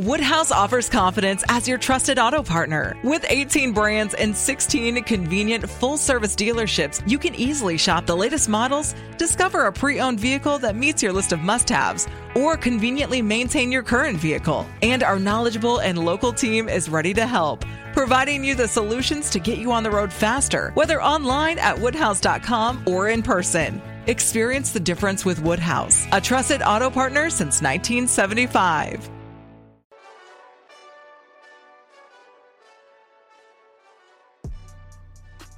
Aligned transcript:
Woodhouse 0.00 0.50
offers 0.50 0.88
confidence 0.88 1.44
as 1.50 1.68
your 1.68 1.76
trusted 1.76 2.18
auto 2.18 2.42
partner. 2.42 2.96
With 3.04 3.22
18 3.28 3.74
brands 3.74 4.14
and 4.14 4.34
16 4.34 5.04
convenient 5.04 5.68
full 5.68 5.98
service 5.98 6.34
dealerships, 6.34 7.06
you 7.06 7.18
can 7.18 7.34
easily 7.34 7.76
shop 7.76 8.06
the 8.06 8.16
latest 8.16 8.48
models, 8.48 8.94
discover 9.18 9.66
a 9.66 9.72
pre 9.72 10.00
owned 10.00 10.18
vehicle 10.18 10.58
that 10.60 10.74
meets 10.74 11.02
your 11.02 11.12
list 11.12 11.32
of 11.32 11.40
must 11.40 11.68
haves, 11.68 12.08
or 12.34 12.56
conveniently 12.56 13.20
maintain 13.20 13.70
your 13.70 13.82
current 13.82 14.16
vehicle. 14.16 14.66
And 14.80 15.02
our 15.02 15.18
knowledgeable 15.18 15.82
and 15.82 16.02
local 16.02 16.32
team 16.32 16.70
is 16.70 16.88
ready 16.88 17.12
to 17.12 17.26
help, 17.26 17.66
providing 17.92 18.42
you 18.42 18.54
the 18.54 18.68
solutions 18.68 19.28
to 19.28 19.38
get 19.38 19.58
you 19.58 19.70
on 19.70 19.82
the 19.82 19.90
road 19.90 20.10
faster, 20.10 20.70
whether 20.72 21.02
online 21.02 21.58
at 21.58 21.78
woodhouse.com 21.78 22.84
or 22.86 23.10
in 23.10 23.22
person. 23.22 23.82
Experience 24.06 24.72
the 24.72 24.80
difference 24.80 25.26
with 25.26 25.42
Woodhouse, 25.42 26.06
a 26.10 26.22
trusted 26.22 26.62
auto 26.62 26.88
partner 26.88 27.28
since 27.28 27.60
1975. 27.60 29.19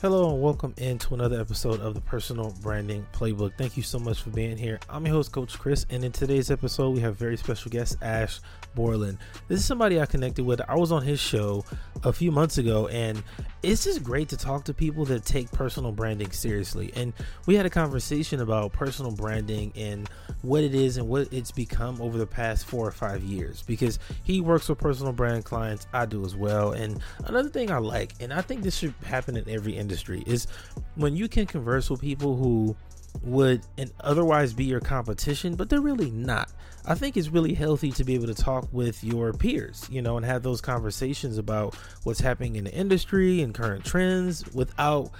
Hello 0.03 0.33
and 0.33 0.43
welcome 0.43 0.75
into 0.79 1.15
another 1.15 1.41
episode 1.41 1.79
of 1.79 1.95
the 1.95 2.01
Personal 2.01 2.53
Branding 2.61 3.07
Playbook. 3.13 3.53
Thank 3.57 3.77
you 3.77 3.85
so 3.85 4.01
much 4.01 4.21
for 4.21 4.31
being 4.31 4.57
here. 4.57 4.81
I'm 4.91 5.07
your 5.07 5.15
host, 5.15 5.31
Coach 5.31 5.57
Chris, 5.57 5.87
and 5.91 6.05
in 6.05 6.11
today's 6.11 6.51
episode, 6.51 6.91
we 6.91 6.99
have 7.03 7.15
very 7.15 7.37
special 7.37 7.71
guest 7.71 7.99
Ash 8.03 8.41
Borland. 8.75 9.19
This 9.47 9.61
is 9.61 9.65
somebody 9.65 10.01
I 10.01 10.07
connected 10.07 10.45
with. 10.45 10.61
I 10.69 10.75
was 10.75 10.91
on 10.91 11.03
his 11.05 11.21
show 11.21 11.65
a 12.03 12.13
few 12.13 12.33
months 12.33 12.59
ago, 12.59 12.89
and 12.89 13.23
it's 13.63 13.85
just 13.85 14.03
great 14.03 14.29
to 14.31 14.37
talk 14.37 14.65
to 14.65 14.75
people 14.75 15.05
that 15.05 15.25
take 15.25 15.51
personal 15.53 15.93
branding 15.93 16.33
seriously. 16.33 16.93
And 16.97 17.13
we 17.47 17.55
had 17.55 17.65
a 17.65 17.71
conversation 17.71 18.41
about 18.41 18.73
personal 18.73 19.13
branding 19.13 19.73
and 19.77 20.09
what 20.43 20.65
it 20.65 20.75
is 20.75 20.97
and 20.97 21.09
what 21.09 21.33
it's 21.33 21.53
become 21.53 22.01
over 22.03 22.19
the 22.19 22.27
past 22.27 22.67
four 22.67 22.87
or 22.87 22.91
five 22.91 23.23
years 23.23 23.63
because 23.63 23.99
he 24.25 24.41
works 24.41 24.69
with 24.69 24.79
personal 24.79 25.13
brand 25.13 25.45
clients. 25.45 25.87
I 25.93 26.07
do 26.07 26.25
as 26.25 26.35
well. 26.35 26.73
And 26.73 27.01
another 27.25 27.49
thing 27.49 27.71
I 27.71 27.79
like, 27.79 28.15
and 28.21 28.33
I 28.33 28.41
think 28.41 28.63
this 28.63 28.77
should 28.77 28.95
happen 29.05 29.37
in 29.37 29.49
every 29.49 29.77
industry, 29.77 30.25
is 30.27 30.49
when 30.97 31.15
you 31.15 31.29
can 31.29 31.47
converse 31.47 31.89
with 31.89 32.01
people 32.01 32.37
who 32.37 32.77
would 33.23 33.63
and 33.79 33.93
otherwise 34.01 34.53
be 34.53 34.65
your 34.65 34.81
competition, 34.81 35.55
but 35.55 35.69
they're 35.69 35.81
really 35.81 36.11
not. 36.11 36.51
I 36.85 36.95
think 36.95 37.17
it's 37.17 37.29
really 37.29 37.55
healthy 37.55 37.93
to 37.93 38.05
be 38.05 38.15
able 38.15 38.27
to 38.27 38.35
talk 38.35 38.69
with 38.73 39.05
your 39.05 39.33
peers, 39.33 39.87
you 39.91 40.03
know, 40.03 40.17
and 40.17 40.27
have 40.27 40.43
those 40.43 40.61
conversations 40.61 41.39
about 41.39 41.75
what's 42.03 42.21
happening 42.21 42.57
in 42.57 42.65
the 42.65 42.73
industry 42.73 43.41
and 43.41 43.55
current 43.55 43.85
trends 43.85 44.45
without 44.53 45.11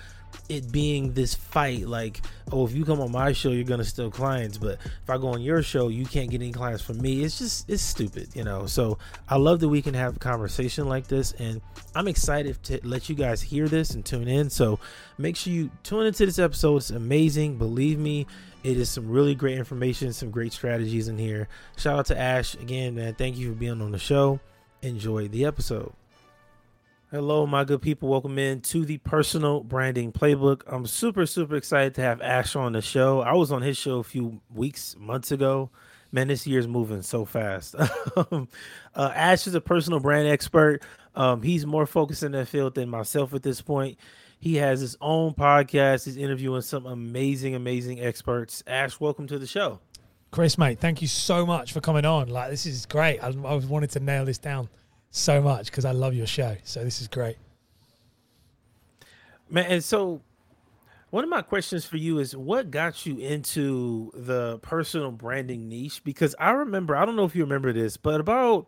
it 0.49 0.71
being 0.73 1.13
this 1.13 1.35
fight 1.35 1.87
like 1.87 2.21
oh 2.53 2.67
if 2.67 2.73
you 2.73 2.85
come 2.85 3.01
on 3.01 3.13
my 3.13 3.33
show 3.33 3.51
you're 3.51 3.65
gonna 3.65 3.85
steal 3.85 4.11
clients 4.11 4.57
but 4.57 4.79
if 4.85 5.11
i 5.11 5.17
go 5.17 5.29
on 5.29 5.41
your 5.41 5.63
show 5.63 5.89
you 5.89 6.05
can't 6.07 6.31
get 6.31 6.41
any 6.41 6.53
clients 6.53 6.83
from 6.83 7.01
me. 7.01 7.23
It's 7.23 7.39
just 7.39 7.69
it's 7.69 7.83
stupid 7.83 8.29
you 8.35 8.45
know. 8.45 8.67
So 8.67 8.99
i 9.29 9.37
love 9.37 9.61
that 9.61 9.69
we 9.69 9.83
can 9.83 9.95
have 9.95 10.17
a 10.17 10.19
conversation 10.19 10.89
like 10.89 11.07
this 11.07 11.33
and 11.33 11.61
i'm 11.95 12.09
excited 12.09 12.63
to 12.65 12.81
let 12.83 13.09
you 13.09 13.15
guys 13.15 13.43
hear 13.43 13.69
this 13.69 13.91
and 13.91 14.05
tune 14.05 14.29
in. 14.29 14.51
So 14.51 14.79
make 15.19 15.37
sure 15.37 15.53
you 15.53 15.71
tune 15.83 16.07
into 16.07 16.27
this 16.27 16.39
episode. 16.39 16.77
It's 16.77 16.91
amazing. 16.91 17.59
Believe 17.59 17.99
me 17.99 18.27
it 18.63 18.77
is 18.77 18.89
some 18.89 19.09
really 19.09 19.35
great 19.35 19.59
information 19.59 20.13
some 20.13 20.31
great 20.31 20.53
strategies 20.53 21.09
in 21.09 21.19
here 21.19 21.49
shout 21.77 21.99
out 21.99 22.07
to 22.07 22.19
ash 22.19 22.55
again 22.55 22.95
man 22.95 23.15
thank 23.15 23.37
you 23.37 23.51
for 23.51 23.59
being 23.59 23.81
on 23.81 23.93
the 23.93 23.99
show 23.99 24.41
enjoy 24.83 25.29
the 25.29 25.45
episode 25.45 25.93
Hello, 27.13 27.47
my 27.47 27.63
good 27.63 27.83
people. 27.83 28.09
Welcome 28.09 28.39
in 28.39 28.63
to 28.63 28.87
the 28.87 28.97
personal 28.97 29.61
branding 29.61 30.13
playbook. 30.13 30.63
I'm 30.67 30.87
super, 30.87 31.27
super 31.27 31.57
excited 31.57 31.95
to 31.97 32.01
have 32.01 32.23
Ash 32.23 32.57
on 32.57 32.73
the 32.73 32.81
show. 32.81 33.21
I 33.21 33.35
was 33.35 33.53
on 33.53 33.61
his 33.61 33.77
show 33.77 33.99
a 33.99 34.03
few 34.03 34.41
weeks, 34.51 34.97
months 34.99 35.31
ago. 35.31 35.69
Man, 36.11 36.29
this 36.29 36.47
year's 36.47 36.67
moving 36.67 37.03
so 37.03 37.27
fast. 37.27 37.75
uh, 38.17 38.47
Ash 38.97 39.47
is 39.47 39.55
a 39.55 39.61
personal 39.61 40.01
brand 40.01 40.27
expert. 40.27 40.81
Um, 41.15 41.43
he's 41.43 41.67
more 41.67 41.85
focused 41.85 42.23
in 42.23 42.33
that 42.33 42.49
field 42.49 42.77
than 42.77 42.89
myself 42.89 43.35
at 43.35 43.43
this 43.43 43.61
point. 43.61 43.99
He 44.43 44.57
has 44.57 44.81
his 44.81 44.97
own 45.01 45.35
podcast. 45.35 46.05
He's 46.05 46.17
interviewing 46.17 46.63
some 46.63 46.85
amazing, 46.85 47.55
amazing 47.55 48.01
experts. 48.01 48.61
Ash, 48.67 48.99
welcome 48.99 49.29
to 49.29 49.39
the 49.39 49.47
show. 49.47 49.79
Chris, 50.33 50.59
mate, 50.59 50.81
thank 50.81 51.01
you 51.01 51.07
so 51.07 51.47
much 51.47 51.73
for 51.73 51.81
coming 51.81 52.05
on. 52.05 52.27
Like, 52.27 52.51
this 52.51 52.67
is 52.67 52.85
great. 52.85 53.21
I, 53.21 53.29
I 53.29 53.55
wanted 53.55 53.91
to 53.91 54.01
nail 54.01 54.25
this 54.25 54.39
down 54.39 54.69
so 55.13 55.41
much 55.41 55.67
because 55.67 55.85
I 55.85 55.93
love 55.93 56.15
your 56.15 56.27
show. 56.27 56.57
So 56.65 56.83
this 56.83 57.01
is 57.01 57.07
great. 57.07 57.37
Man, 59.49 59.67
and 59.67 59.85
so 59.85 60.23
one 61.11 61.23
of 61.23 61.31
my 61.31 61.43
questions 61.43 61.85
for 61.85 61.97
you 61.97 62.19
is 62.19 62.35
what 62.35 62.73
got 62.73 63.07
you 63.07 63.19
into 63.19 64.11
the 64.13 64.59
personal 64.59 65.13
branding 65.13 65.69
niche? 65.69 66.03
Because 66.03 66.35
I 66.41 66.51
remember, 66.51 66.97
I 66.97 67.05
don't 67.05 67.15
know 67.15 67.27
if 67.27 67.37
you 67.37 67.45
remember 67.45 67.73
this, 67.73 67.97
but 67.97 68.21
about 68.21 68.67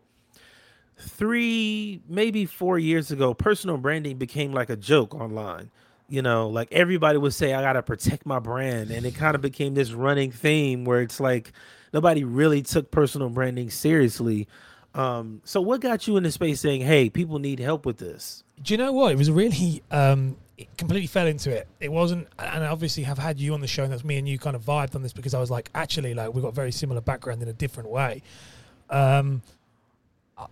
three, 0.98 2.00
maybe 2.08 2.46
four 2.46 2.78
years 2.78 3.10
ago, 3.10 3.34
personal 3.34 3.76
branding 3.76 4.16
became 4.16 4.52
like 4.52 4.70
a 4.70 4.76
joke 4.76 5.14
online. 5.14 5.70
You 6.08 6.22
know, 6.22 6.48
like 6.48 6.68
everybody 6.70 7.18
would 7.18 7.34
say, 7.34 7.54
I 7.54 7.62
got 7.62 7.74
to 7.74 7.82
protect 7.82 8.26
my 8.26 8.38
brand. 8.38 8.90
And 8.90 9.06
it 9.06 9.14
kind 9.14 9.34
of 9.34 9.40
became 9.40 9.74
this 9.74 9.92
running 9.92 10.30
theme 10.30 10.84
where 10.84 11.00
it's 11.00 11.18
like 11.18 11.52
nobody 11.92 12.24
really 12.24 12.62
took 12.62 12.90
personal 12.90 13.30
branding 13.30 13.70
seriously. 13.70 14.46
Um, 14.94 15.40
so 15.44 15.60
what 15.60 15.80
got 15.80 16.06
you 16.06 16.16
in 16.16 16.22
the 16.22 16.30
space 16.30 16.60
saying, 16.60 16.82
"Hey, 16.82 17.10
people 17.10 17.38
need 17.40 17.58
help 17.58 17.84
with 17.84 17.98
this"? 17.98 18.44
Do 18.62 18.74
you 18.74 18.78
know 18.78 18.92
what? 18.92 19.12
It 19.12 19.18
was 19.18 19.28
really 19.28 19.82
um, 19.90 20.36
it 20.56 20.76
completely 20.76 21.08
fell 21.08 21.26
into 21.26 21.50
it. 21.50 21.66
It 21.80 21.90
wasn't, 21.90 22.28
and 22.38 22.62
I 22.62 22.68
obviously 22.68 23.02
have 23.02 23.18
had 23.18 23.40
you 23.40 23.54
on 23.54 23.60
the 23.60 23.66
show, 23.66 23.82
and 23.82 23.92
that's 23.92 24.04
me 24.04 24.18
and 24.18 24.28
you 24.28 24.38
kind 24.38 24.54
of 24.54 24.62
vibed 24.62 24.94
on 24.94 25.02
this 25.02 25.12
because 25.12 25.34
I 25.34 25.40
was 25.40 25.50
like, 25.50 25.70
actually, 25.74 26.14
like 26.14 26.32
we've 26.32 26.44
got 26.44 26.54
very 26.54 26.70
similar 26.70 27.00
background 27.00 27.42
in 27.42 27.48
a 27.48 27.52
different 27.52 27.88
way. 27.88 28.22
Um, 28.90 29.42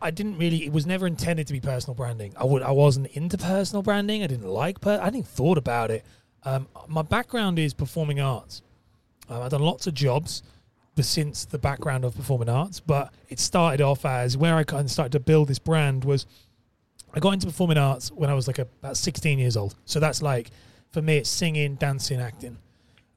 I 0.00 0.10
didn't 0.10 0.38
really. 0.38 0.64
It 0.64 0.72
was 0.72 0.86
never 0.86 1.06
intended 1.06 1.46
to 1.48 1.52
be 1.52 1.60
personal 1.60 1.94
branding. 1.94 2.32
I 2.36 2.44
would. 2.44 2.62
I 2.62 2.70
wasn't 2.70 3.08
into 3.08 3.36
personal 3.36 3.82
branding. 3.82 4.22
I 4.22 4.26
didn't 4.26 4.48
like. 4.48 4.80
Per, 4.80 5.00
I 5.02 5.10
didn't 5.10 5.26
thought 5.26 5.58
about 5.58 5.90
it. 5.90 6.04
Um, 6.44 6.68
my 6.88 7.02
background 7.02 7.58
is 7.58 7.74
performing 7.74 8.20
arts. 8.20 8.62
Um, 9.28 9.42
I've 9.42 9.50
done 9.50 9.62
lots 9.62 9.86
of 9.86 9.94
jobs 9.94 10.42
since 11.00 11.46
the 11.46 11.58
background 11.58 12.04
of 12.04 12.14
performing 12.14 12.48
arts, 12.48 12.78
but 12.78 13.12
it 13.28 13.40
started 13.40 13.80
off 13.80 14.04
as 14.04 14.36
where 14.36 14.56
I 14.56 14.64
kind 14.64 14.84
of 14.84 14.90
started 14.90 15.12
to 15.12 15.20
build 15.20 15.48
this 15.48 15.58
brand 15.58 16.04
was 16.04 16.26
I 17.14 17.20
got 17.20 17.32
into 17.32 17.46
performing 17.46 17.78
arts 17.78 18.10
when 18.12 18.30
I 18.30 18.34
was 18.34 18.46
like 18.46 18.58
a, 18.58 18.66
about 18.82 18.96
16 18.96 19.38
years 19.38 19.56
old. 19.56 19.74
So 19.84 20.00
that's 20.00 20.22
like, 20.22 20.50
for 20.90 21.02
me, 21.02 21.18
it's 21.18 21.30
singing, 21.30 21.76
dancing, 21.76 22.20
acting. 22.20 22.58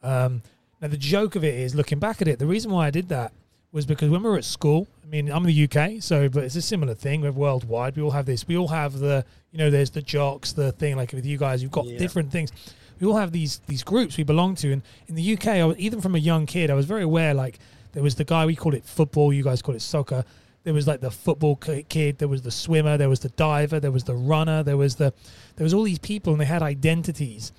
Um, 0.03 0.41
now, 0.81 0.87
the 0.87 0.97
joke 0.97 1.35
of 1.35 1.43
it 1.43 1.55
is 1.55 1.75
looking 1.75 1.99
back 1.99 2.21
at 2.21 2.27
it, 2.27 2.39
the 2.39 2.45
reason 2.45 2.71
why 2.71 2.87
I 2.87 2.91
did 2.91 3.09
that 3.09 3.33
was 3.75 3.85
because 3.85 4.09
when 4.09 4.23
we 4.23 4.29
were 4.29 4.37
at 4.37 4.45
school, 4.45 4.87
I 5.03 5.07
mean, 5.07 5.29
I'm 5.29 5.45
in 5.45 5.53
the 5.53 5.63
UK, 5.65 6.01
so, 6.01 6.27
but 6.29 6.43
it's 6.45 6.55
a 6.55 6.61
similar 6.61 6.95
thing. 6.95 7.21
We're 7.21 7.31
worldwide. 7.31 7.95
We 7.95 8.01
all 8.01 8.11
have 8.11 8.25
this. 8.25 8.47
We 8.47 8.57
all 8.57 8.69
have 8.69 8.99
the, 8.99 9.25
you 9.51 9.59
know, 9.59 9.69
there's 9.69 9.91
the 9.91 10.01
jocks, 10.01 10.53
the 10.53 10.71
thing 10.71 10.95
like 10.95 11.13
with 11.13 11.25
you 11.25 11.37
guys, 11.37 11.61
you've 11.61 11.71
got 11.71 11.85
yeah. 11.85 11.99
different 11.99 12.31
things 12.31 12.51
we 12.99 13.07
all 13.07 13.17
have 13.17 13.31
these 13.31 13.59
these 13.67 13.83
groups 13.83 14.17
we 14.17 14.23
belong 14.23 14.55
to. 14.55 14.71
And 14.71 14.81
in 15.07 15.15
the 15.15 15.33
UK, 15.33 15.47
I 15.47 15.65
was, 15.65 15.77
even 15.77 16.01
from 16.01 16.15
a 16.15 16.19
young 16.19 16.45
kid, 16.45 16.69
I 16.69 16.73
was 16.73 16.85
very 16.85 17.03
aware. 17.03 17.33
Like 17.33 17.59
there 17.93 18.03
was 18.03 18.15
the 18.15 18.23
guy 18.23 18.45
we 18.45 18.55
called 18.55 18.75
it 18.75 18.85
football, 18.85 19.33
you 19.33 19.43
guys 19.43 19.61
call 19.61 19.75
it 19.75 19.81
soccer. 19.81 20.23
There 20.63 20.73
was 20.73 20.87
like 20.87 20.99
the 20.99 21.11
football 21.11 21.55
kid. 21.57 22.17
There 22.17 22.27
was 22.27 22.41
the 22.41 22.51
swimmer. 22.51 22.97
There 22.97 23.09
was 23.09 23.19
the 23.19 23.29
diver. 23.29 23.79
There 23.79 23.91
was 23.91 24.05
the 24.05 24.15
runner. 24.15 24.63
There 24.63 24.77
was 24.77 24.95
the 24.95 25.13
there 25.57 25.63
was 25.63 25.73
all 25.73 25.83
these 25.83 25.99
people, 25.99 26.33
and 26.33 26.41
they 26.41 26.45
had 26.45 26.63
identities. 26.63 27.51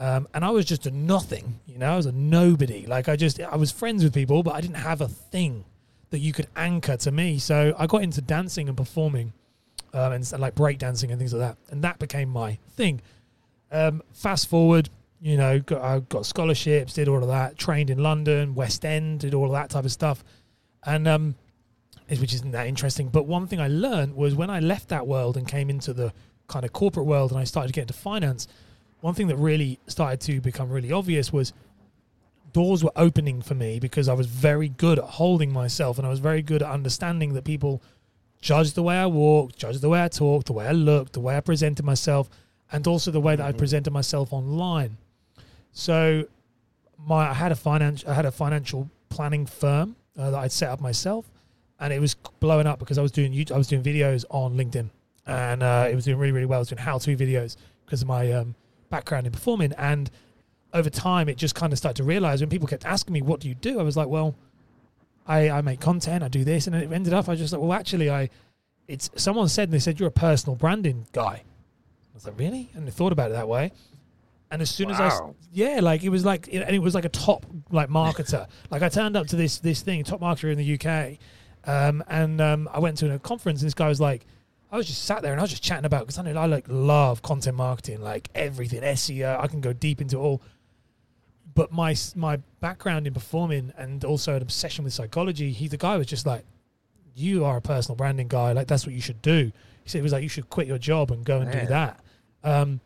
Um, 0.00 0.28
and 0.32 0.44
I 0.44 0.50
was 0.50 0.64
just 0.64 0.86
a 0.86 0.90
nothing, 0.90 1.58
you 1.66 1.78
know. 1.78 1.92
I 1.92 1.96
was 1.96 2.06
a 2.06 2.12
nobody. 2.12 2.86
Like 2.86 3.08
I 3.08 3.16
just 3.16 3.40
I 3.40 3.56
was 3.56 3.72
friends 3.72 4.04
with 4.04 4.14
people, 4.14 4.42
but 4.42 4.54
I 4.54 4.60
didn't 4.60 4.76
have 4.76 5.00
a 5.00 5.08
thing 5.08 5.64
that 6.10 6.20
you 6.20 6.32
could 6.32 6.46
anchor 6.56 6.96
to 6.98 7.10
me. 7.10 7.38
So 7.38 7.74
I 7.78 7.86
got 7.86 8.02
into 8.02 8.20
dancing 8.20 8.68
and 8.68 8.76
performing, 8.76 9.32
um, 9.92 10.12
and, 10.12 10.32
and 10.32 10.40
like 10.40 10.54
break 10.54 10.78
dancing 10.78 11.10
and 11.10 11.18
things 11.18 11.32
like 11.32 11.40
that, 11.40 11.58
and 11.72 11.82
that 11.82 11.98
became 11.98 12.28
my 12.28 12.58
thing. 12.76 13.00
Um, 13.72 14.02
fast 14.12 14.48
forward, 14.48 14.88
you 15.20 15.36
know, 15.36 15.58
got, 15.58 15.82
I 15.82 15.98
got 16.00 16.26
scholarships, 16.26 16.94
did 16.94 17.08
all 17.08 17.22
of 17.22 17.28
that, 17.28 17.58
trained 17.58 17.90
in 17.90 17.98
London, 17.98 18.54
West 18.54 18.84
End, 18.84 19.20
did 19.20 19.34
all 19.34 19.46
of 19.46 19.52
that 19.52 19.70
type 19.70 19.84
of 19.84 19.92
stuff. 19.92 20.22
And 20.84 21.08
um, 21.08 21.34
which 22.08 22.32
isn't 22.32 22.52
that 22.52 22.66
interesting. 22.66 23.08
But 23.08 23.26
one 23.26 23.46
thing 23.46 23.60
I 23.60 23.68
learned 23.68 24.14
was 24.16 24.34
when 24.34 24.48
I 24.48 24.60
left 24.60 24.88
that 24.88 25.06
world 25.06 25.36
and 25.36 25.46
came 25.46 25.68
into 25.68 25.92
the 25.92 26.12
kind 26.46 26.64
of 26.64 26.72
corporate 26.72 27.06
world 27.06 27.30
and 27.30 27.38
I 27.38 27.44
started 27.44 27.68
to 27.68 27.72
get 27.74 27.82
into 27.82 27.94
finance, 27.94 28.48
one 29.00 29.14
thing 29.14 29.28
that 29.28 29.36
really 29.36 29.78
started 29.86 30.20
to 30.22 30.40
become 30.40 30.70
really 30.70 30.92
obvious 30.92 31.32
was 31.32 31.52
doors 32.52 32.82
were 32.82 32.92
opening 32.96 33.42
for 33.42 33.54
me 33.54 33.78
because 33.78 34.08
I 34.08 34.14
was 34.14 34.26
very 34.26 34.68
good 34.68 34.98
at 34.98 35.04
holding 35.04 35.52
myself 35.52 35.98
and 35.98 36.06
I 36.06 36.10
was 36.10 36.18
very 36.18 36.42
good 36.42 36.62
at 36.62 36.70
understanding 36.70 37.34
that 37.34 37.44
people 37.44 37.82
judge 38.40 38.72
the 38.72 38.82
way 38.82 38.96
I 38.96 39.06
walk, 39.06 39.56
judge 39.56 39.78
the 39.78 39.88
way 39.88 40.02
I 40.02 40.08
talk, 40.08 40.44
the 40.44 40.52
way 40.52 40.66
I 40.66 40.72
look, 40.72 41.12
the 41.12 41.20
way 41.20 41.36
I 41.36 41.40
presented 41.40 41.84
myself, 41.84 42.28
and 42.70 42.86
also 42.86 43.10
the 43.10 43.20
way 43.20 43.36
that 43.36 43.46
I 43.46 43.52
presented 43.52 43.92
myself 43.92 44.32
online. 44.32 44.96
So, 45.72 46.26
my 46.98 47.30
I 47.30 47.34
had 47.34 47.52
a 47.52 47.56
finance 47.56 48.04
I 48.06 48.14
had 48.14 48.26
a 48.26 48.32
financial 48.32 48.90
planning 49.08 49.46
firm 49.46 49.96
uh, 50.18 50.30
that 50.30 50.38
I'd 50.38 50.52
set 50.52 50.70
up 50.70 50.80
myself, 50.80 51.30
and 51.78 51.92
it 51.92 52.00
was 52.00 52.14
blowing 52.40 52.66
up 52.66 52.78
because 52.78 52.98
I 52.98 53.02
was 53.02 53.12
doing 53.12 53.32
YouTube, 53.32 53.52
I 53.52 53.58
was 53.58 53.68
doing 53.68 53.82
videos 53.82 54.24
on 54.30 54.56
LinkedIn, 54.56 54.90
and 55.26 55.62
uh, 55.62 55.88
it 55.90 55.94
was 55.94 56.04
doing 56.04 56.18
really 56.18 56.32
really 56.32 56.46
well. 56.46 56.58
I 56.58 56.60
was 56.60 56.68
doing 56.68 56.82
how 56.82 56.98
to 56.98 57.16
videos 57.16 57.56
because 57.84 58.02
of 58.02 58.08
my 58.08 58.32
um, 58.32 58.54
background 58.90 59.26
in 59.26 59.32
performing, 59.32 59.72
and 59.74 60.10
over 60.72 60.90
time, 60.90 61.28
it 61.28 61.36
just 61.36 61.54
kind 61.54 61.72
of 61.72 61.78
started 61.78 61.96
to 61.96 62.04
realize 62.04 62.40
when 62.40 62.50
people 62.50 62.68
kept 62.68 62.84
asking 62.84 63.12
me, 63.12 63.22
"What 63.22 63.40
do 63.40 63.48
you 63.48 63.54
do?" 63.54 63.80
I 63.80 63.82
was 63.82 63.96
like, 63.96 64.08
"Well." 64.08 64.34
I, 65.30 65.50
I 65.50 65.60
make 65.60 65.78
content, 65.78 66.24
I 66.24 66.28
do 66.28 66.42
this, 66.42 66.66
and 66.66 66.74
it 66.74 66.90
ended 66.90 67.12
up 67.12 67.28
I 67.28 67.34
just 67.34 67.52
like, 67.52 67.60
well, 67.60 67.74
actually, 67.74 68.08
I, 68.08 68.30
it's 68.88 69.10
someone 69.14 69.48
said, 69.48 69.64
and 69.64 69.74
they 69.74 69.78
said 69.78 70.00
you're 70.00 70.08
a 70.08 70.10
personal 70.10 70.56
branding 70.56 71.06
guy. 71.12 71.42
I 71.42 72.14
was 72.14 72.24
like, 72.24 72.38
really? 72.38 72.70
And 72.74 72.88
I 72.88 72.90
thought 72.90 73.12
about 73.12 73.30
it 73.30 73.34
that 73.34 73.46
way. 73.46 73.72
And 74.50 74.62
as 74.62 74.70
soon 74.70 74.90
as 74.90 74.98
I, 74.98 75.10
yeah, 75.52 75.80
like 75.82 76.02
it 76.02 76.08
was 76.08 76.24
like, 76.24 76.48
and 76.50 76.74
it 76.74 76.78
was 76.78 76.94
like 76.94 77.04
a 77.04 77.10
top 77.10 77.44
like 77.70 77.90
marketer. 77.90 78.48
like 78.70 78.80
I 78.80 78.88
turned 78.88 79.14
up 79.14 79.26
to 79.28 79.36
this 79.36 79.58
this 79.58 79.82
thing, 79.82 80.02
top 80.04 80.20
marketer 80.20 80.50
in 80.50 80.56
the 80.56 80.74
UK, 80.74 81.18
um, 81.66 82.02
and 82.08 82.40
um, 82.40 82.68
I 82.72 82.78
went 82.78 82.96
to 82.98 83.12
a 83.14 83.18
conference, 83.18 83.60
and 83.60 83.66
this 83.66 83.74
guy 83.74 83.88
was 83.88 84.00
like, 84.00 84.24
I 84.70 84.76
was 84.76 84.86
just 84.86 85.04
sat 85.04 85.22
there 85.22 85.32
and 85.32 85.40
I 85.40 85.44
was 85.44 85.50
just 85.50 85.62
chatting 85.62 85.86
about 85.86 86.00
because 86.00 86.18
I 86.18 86.22
know 86.22 86.38
I 86.38 86.46
like 86.46 86.66
love 86.68 87.22
content 87.22 87.56
marketing, 87.56 88.02
like 88.02 88.28
everything 88.34 88.82
SEO. 88.82 89.40
I 89.40 89.46
can 89.46 89.60
go 89.60 89.72
deep 89.72 90.00
into 90.00 90.18
all 90.18 90.42
but 91.58 91.72
my 91.72 91.96
my 92.14 92.36
background 92.60 93.08
in 93.08 93.12
performing 93.12 93.72
and 93.76 94.04
also 94.04 94.36
an 94.36 94.42
obsession 94.42 94.84
with 94.84 94.92
psychology, 94.92 95.50
he 95.50 95.66
the 95.66 95.76
guy 95.76 95.96
was 95.96 96.06
just 96.06 96.24
like, 96.24 96.44
"You 97.16 97.44
are 97.44 97.56
a 97.56 97.60
personal 97.60 97.96
branding 97.96 98.28
guy. 98.28 98.52
Like 98.52 98.68
that's 98.68 98.86
what 98.86 98.94
you 98.94 99.00
should 99.00 99.20
do." 99.22 99.50
He 99.82 99.90
said 99.90 99.98
it 99.98 100.02
was 100.02 100.12
like 100.12 100.22
you 100.22 100.28
should 100.28 100.48
quit 100.50 100.68
your 100.68 100.78
job 100.78 101.10
and 101.10 101.24
go 101.24 101.40
and 101.40 101.50
do 101.50 101.66
that. 101.66 101.98
Um, 102.44 102.80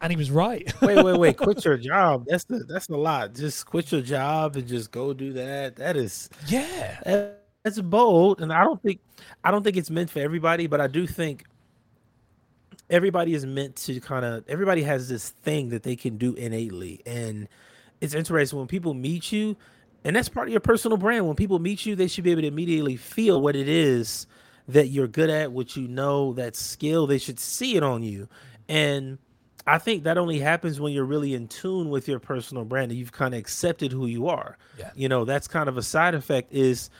and 0.00 0.12
he 0.12 0.16
was 0.16 0.30
right. 0.30 0.72
wait, 0.80 1.02
wait, 1.02 1.18
wait! 1.18 1.36
Quit 1.38 1.64
your 1.64 1.76
job. 1.76 2.26
That's 2.28 2.44
the 2.44 2.58
that's 2.58 2.88
a 2.88 2.96
lot. 2.96 3.34
Just 3.34 3.66
quit 3.66 3.90
your 3.90 4.02
job 4.02 4.54
and 4.54 4.68
just 4.68 4.92
go 4.92 5.12
do 5.12 5.32
that. 5.32 5.74
That 5.74 5.96
is 5.96 6.30
yeah, 6.46 7.00
that- 7.04 7.43
that's 7.64 7.80
bold, 7.80 8.40
and 8.40 8.52
I 8.52 8.62
don't 8.62 8.80
think 8.82 9.00
I 9.42 9.50
don't 9.50 9.64
think 9.64 9.76
it's 9.76 9.90
meant 9.90 10.10
for 10.10 10.20
everybody. 10.20 10.66
But 10.66 10.80
I 10.80 10.86
do 10.86 11.06
think 11.06 11.44
everybody 12.90 13.34
is 13.34 13.46
meant 13.46 13.76
to 13.76 13.98
kind 14.00 14.24
of 14.24 14.44
everybody 14.48 14.82
has 14.82 15.08
this 15.08 15.30
thing 15.30 15.70
that 15.70 15.82
they 15.82 15.96
can 15.96 16.18
do 16.18 16.34
innately, 16.34 17.00
and 17.06 17.48
it's 18.00 18.14
interesting 18.14 18.58
when 18.58 18.68
people 18.68 18.92
meet 18.92 19.32
you, 19.32 19.56
and 20.04 20.14
that's 20.14 20.28
part 20.28 20.46
of 20.46 20.52
your 20.52 20.60
personal 20.60 20.98
brand. 20.98 21.26
When 21.26 21.36
people 21.36 21.58
meet 21.58 21.86
you, 21.86 21.96
they 21.96 22.06
should 22.06 22.22
be 22.22 22.30
able 22.30 22.42
to 22.42 22.48
immediately 22.48 22.96
feel 22.96 23.40
what 23.40 23.56
it 23.56 23.68
is 23.68 24.26
that 24.68 24.88
you're 24.88 25.08
good 25.08 25.30
at, 25.30 25.50
what 25.50 25.74
you 25.74 25.88
know, 25.88 26.34
that 26.34 26.56
skill. 26.56 27.06
They 27.06 27.18
should 27.18 27.40
see 27.40 27.76
it 27.76 27.82
on 27.82 28.02
you, 28.02 28.28
and 28.68 29.16
I 29.66 29.78
think 29.78 30.04
that 30.04 30.18
only 30.18 30.38
happens 30.38 30.78
when 30.78 30.92
you're 30.92 31.06
really 31.06 31.32
in 31.32 31.48
tune 31.48 31.88
with 31.88 32.08
your 32.08 32.18
personal 32.18 32.66
brand 32.66 32.90
and 32.90 32.98
you've 32.98 33.12
kind 33.12 33.32
of 33.32 33.40
accepted 33.40 33.90
who 33.90 34.04
you 34.04 34.28
are. 34.28 34.58
Yeah. 34.78 34.90
You 34.94 35.08
know, 35.08 35.24
that's 35.24 35.48
kind 35.48 35.70
of 35.70 35.78
a 35.78 35.82
side 35.82 36.14
effect 36.14 36.52
is 36.52 36.90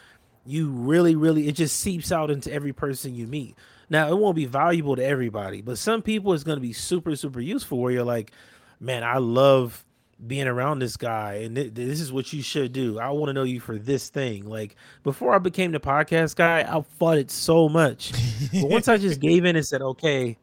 you 0.47 0.69
really, 0.69 1.17
really, 1.17 1.49
it 1.49 1.53
just 1.53 1.81
seeps 1.81 2.13
out 2.13 2.31
into 2.31 2.53
every 2.53 2.73
person 2.73 3.15
you 3.15 3.27
meet. 3.27 3.57
Now, 3.91 4.09
it 4.09 4.17
won't 4.17 4.37
be 4.37 4.47
valuable 4.47 4.97
to 4.97 5.05
everybody, 5.05 5.61
but 5.61 5.79
some 5.79 6.03
people 6.03 6.33
it's 6.33 6.45
going 6.45 6.57
to 6.57 6.63
be 6.63 6.73
super, 6.73 7.17
super 7.17 7.41
useful 7.41 7.79
where 7.79 7.93
you're 7.93 8.05
like, 8.05 8.33
man, 8.81 9.05
I 9.05 9.19
love 9.19 9.85
being 10.27 10.47
around 10.47 10.79
this 10.79 10.97
guy 10.97 11.35
and 11.35 11.57
th- 11.57 11.75
this 11.75 12.01
is 12.01 12.13
what 12.13 12.33
you 12.33 12.43
should 12.43 12.73
do. 12.73 12.99
I 12.99 13.11
want 13.11 13.29
to 13.29 13.33
know 13.33 13.43
you 13.43 13.61
for 13.61 13.79
this 13.79 14.09
thing. 14.09 14.47
Like 14.47 14.77
before 15.03 15.35
I 15.35 15.39
became 15.39 15.73
the 15.73 15.81
podcast 15.81 16.37
guy, 16.37 16.61
I 16.61 16.83
fought 16.99 17.19
it 17.19 17.31
so 17.31 17.69
much. 17.69 18.13
but 18.53 18.71
once 18.71 18.89
I 18.89 18.97
just 18.97 19.21
gave 19.21 19.45
in 19.45 19.57
and 19.57 19.67
said, 19.67 19.83
okay, 19.83 20.39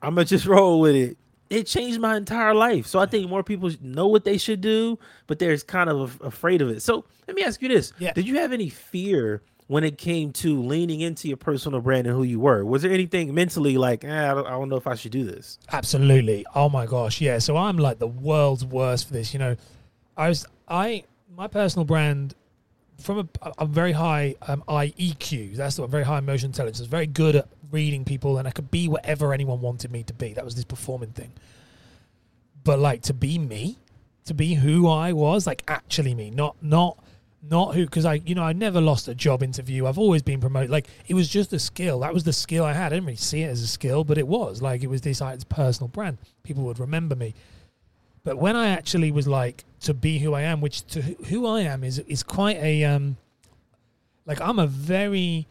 I'm 0.00 0.14
gonna 0.14 0.24
just 0.24 0.46
roll 0.46 0.80
with 0.80 0.94
it. 0.94 1.16
It 1.52 1.66
changed 1.66 2.00
my 2.00 2.16
entire 2.16 2.54
life. 2.54 2.86
So 2.86 2.98
I 2.98 3.04
think 3.04 3.28
more 3.28 3.42
people 3.42 3.70
know 3.82 4.06
what 4.06 4.24
they 4.24 4.38
should 4.38 4.62
do, 4.62 4.98
but 5.26 5.38
they're 5.38 5.56
kind 5.58 5.90
of 5.90 6.18
afraid 6.24 6.62
of 6.62 6.70
it. 6.70 6.82
So 6.82 7.04
let 7.28 7.36
me 7.36 7.42
ask 7.42 7.60
you 7.60 7.68
this: 7.68 7.92
Yeah. 7.98 8.12
Did 8.14 8.26
you 8.26 8.38
have 8.38 8.52
any 8.52 8.70
fear 8.70 9.42
when 9.66 9.84
it 9.84 9.98
came 9.98 10.32
to 10.32 10.62
leaning 10.62 11.00
into 11.00 11.28
your 11.28 11.36
personal 11.36 11.80
brand 11.80 12.06
and 12.06 12.16
who 12.16 12.22
you 12.22 12.40
were? 12.40 12.64
Was 12.64 12.80
there 12.82 12.90
anything 12.90 13.34
mentally 13.34 13.76
like, 13.76 14.02
eh, 14.02 14.30
I, 14.30 14.34
don't, 14.34 14.46
I 14.46 14.50
don't 14.50 14.70
know 14.70 14.76
if 14.76 14.86
I 14.86 14.94
should 14.94 15.12
do 15.12 15.24
this? 15.24 15.58
Absolutely. 15.70 16.46
Oh 16.54 16.70
my 16.70 16.86
gosh, 16.86 17.20
yeah. 17.20 17.38
So 17.38 17.58
I'm 17.58 17.76
like 17.76 17.98
the 17.98 18.08
world's 18.08 18.64
worst 18.64 19.06
for 19.06 19.12
this. 19.12 19.34
You 19.34 19.38
know, 19.38 19.56
I 20.16 20.30
was 20.30 20.46
I 20.68 21.04
my 21.36 21.48
personal 21.48 21.84
brand 21.84 22.34
from 22.98 23.28
a, 23.42 23.52
a 23.58 23.66
very 23.66 23.92
high 23.92 24.36
um, 24.46 24.64
IEQ. 24.68 25.56
That's 25.56 25.78
what 25.78 25.90
very 25.90 26.04
high 26.04 26.18
emotional 26.18 26.48
intelligence. 26.48 26.86
Very 26.86 27.06
good 27.06 27.36
at 27.36 27.48
reading 27.72 28.04
people, 28.04 28.38
and 28.38 28.46
I 28.46 28.52
could 28.52 28.70
be 28.70 28.88
whatever 28.88 29.32
anyone 29.32 29.60
wanted 29.60 29.90
me 29.90 30.02
to 30.04 30.12
be. 30.12 30.32
That 30.34 30.44
was 30.44 30.54
this 30.54 30.64
performing 30.64 31.10
thing. 31.10 31.32
But 32.62 32.78
like 32.78 33.02
to 33.02 33.14
be 33.14 33.38
me, 33.38 33.78
to 34.26 34.34
be 34.34 34.54
who 34.54 34.88
I 34.88 35.12
was, 35.12 35.46
like 35.46 35.64
actually 35.66 36.14
me, 36.14 36.30
not 36.30 36.56
not 36.62 37.02
not 37.42 37.74
who 37.74 37.84
because 37.84 38.04
I 38.04 38.14
you 38.24 38.34
know 38.36 38.44
I 38.44 38.52
never 38.52 38.80
lost 38.80 39.08
a 39.08 39.14
job 39.14 39.42
interview. 39.42 39.86
I've 39.86 39.98
always 39.98 40.22
been 40.22 40.40
promoted. 40.40 40.70
Like 40.70 40.86
it 41.08 41.14
was 41.14 41.28
just 41.28 41.52
a 41.52 41.58
skill. 41.58 42.00
That 42.00 42.14
was 42.14 42.24
the 42.24 42.32
skill 42.32 42.64
I 42.64 42.72
had. 42.72 42.92
I 42.92 42.96
didn't 42.96 43.06
really 43.06 43.16
see 43.16 43.42
it 43.42 43.48
as 43.48 43.62
a 43.62 43.66
skill, 43.66 44.04
but 44.04 44.18
it 44.18 44.28
was 44.28 44.62
like 44.62 44.82
it 44.82 44.88
was 44.88 45.00
this 45.00 45.20
like, 45.20 45.48
personal 45.48 45.88
brand. 45.88 46.18
People 46.44 46.62
would 46.64 46.78
remember 46.78 47.16
me. 47.16 47.34
But 48.24 48.38
when 48.38 48.54
I 48.54 48.68
actually 48.68 49.10
was 49.10 49.26
like 49.26 49.64
to 49.80 49.94
be 49.94 50.20
who 50.20 50.32
I 50.34 50.42
am, 50.42 50.60
which 50.60 50.86
to 50.88 51.02
who- 51.02 51.46
I 51.46 51.62
am 51.62 51.82
is 51.82 51.98
is 52.00 52.22
quite 52.22 52.58
a 52.58 52.84
um 52.84 53.16
like 54.24 54.40
I'm 54.40 54.60
a 54.60 54.66
very 54.68 55.48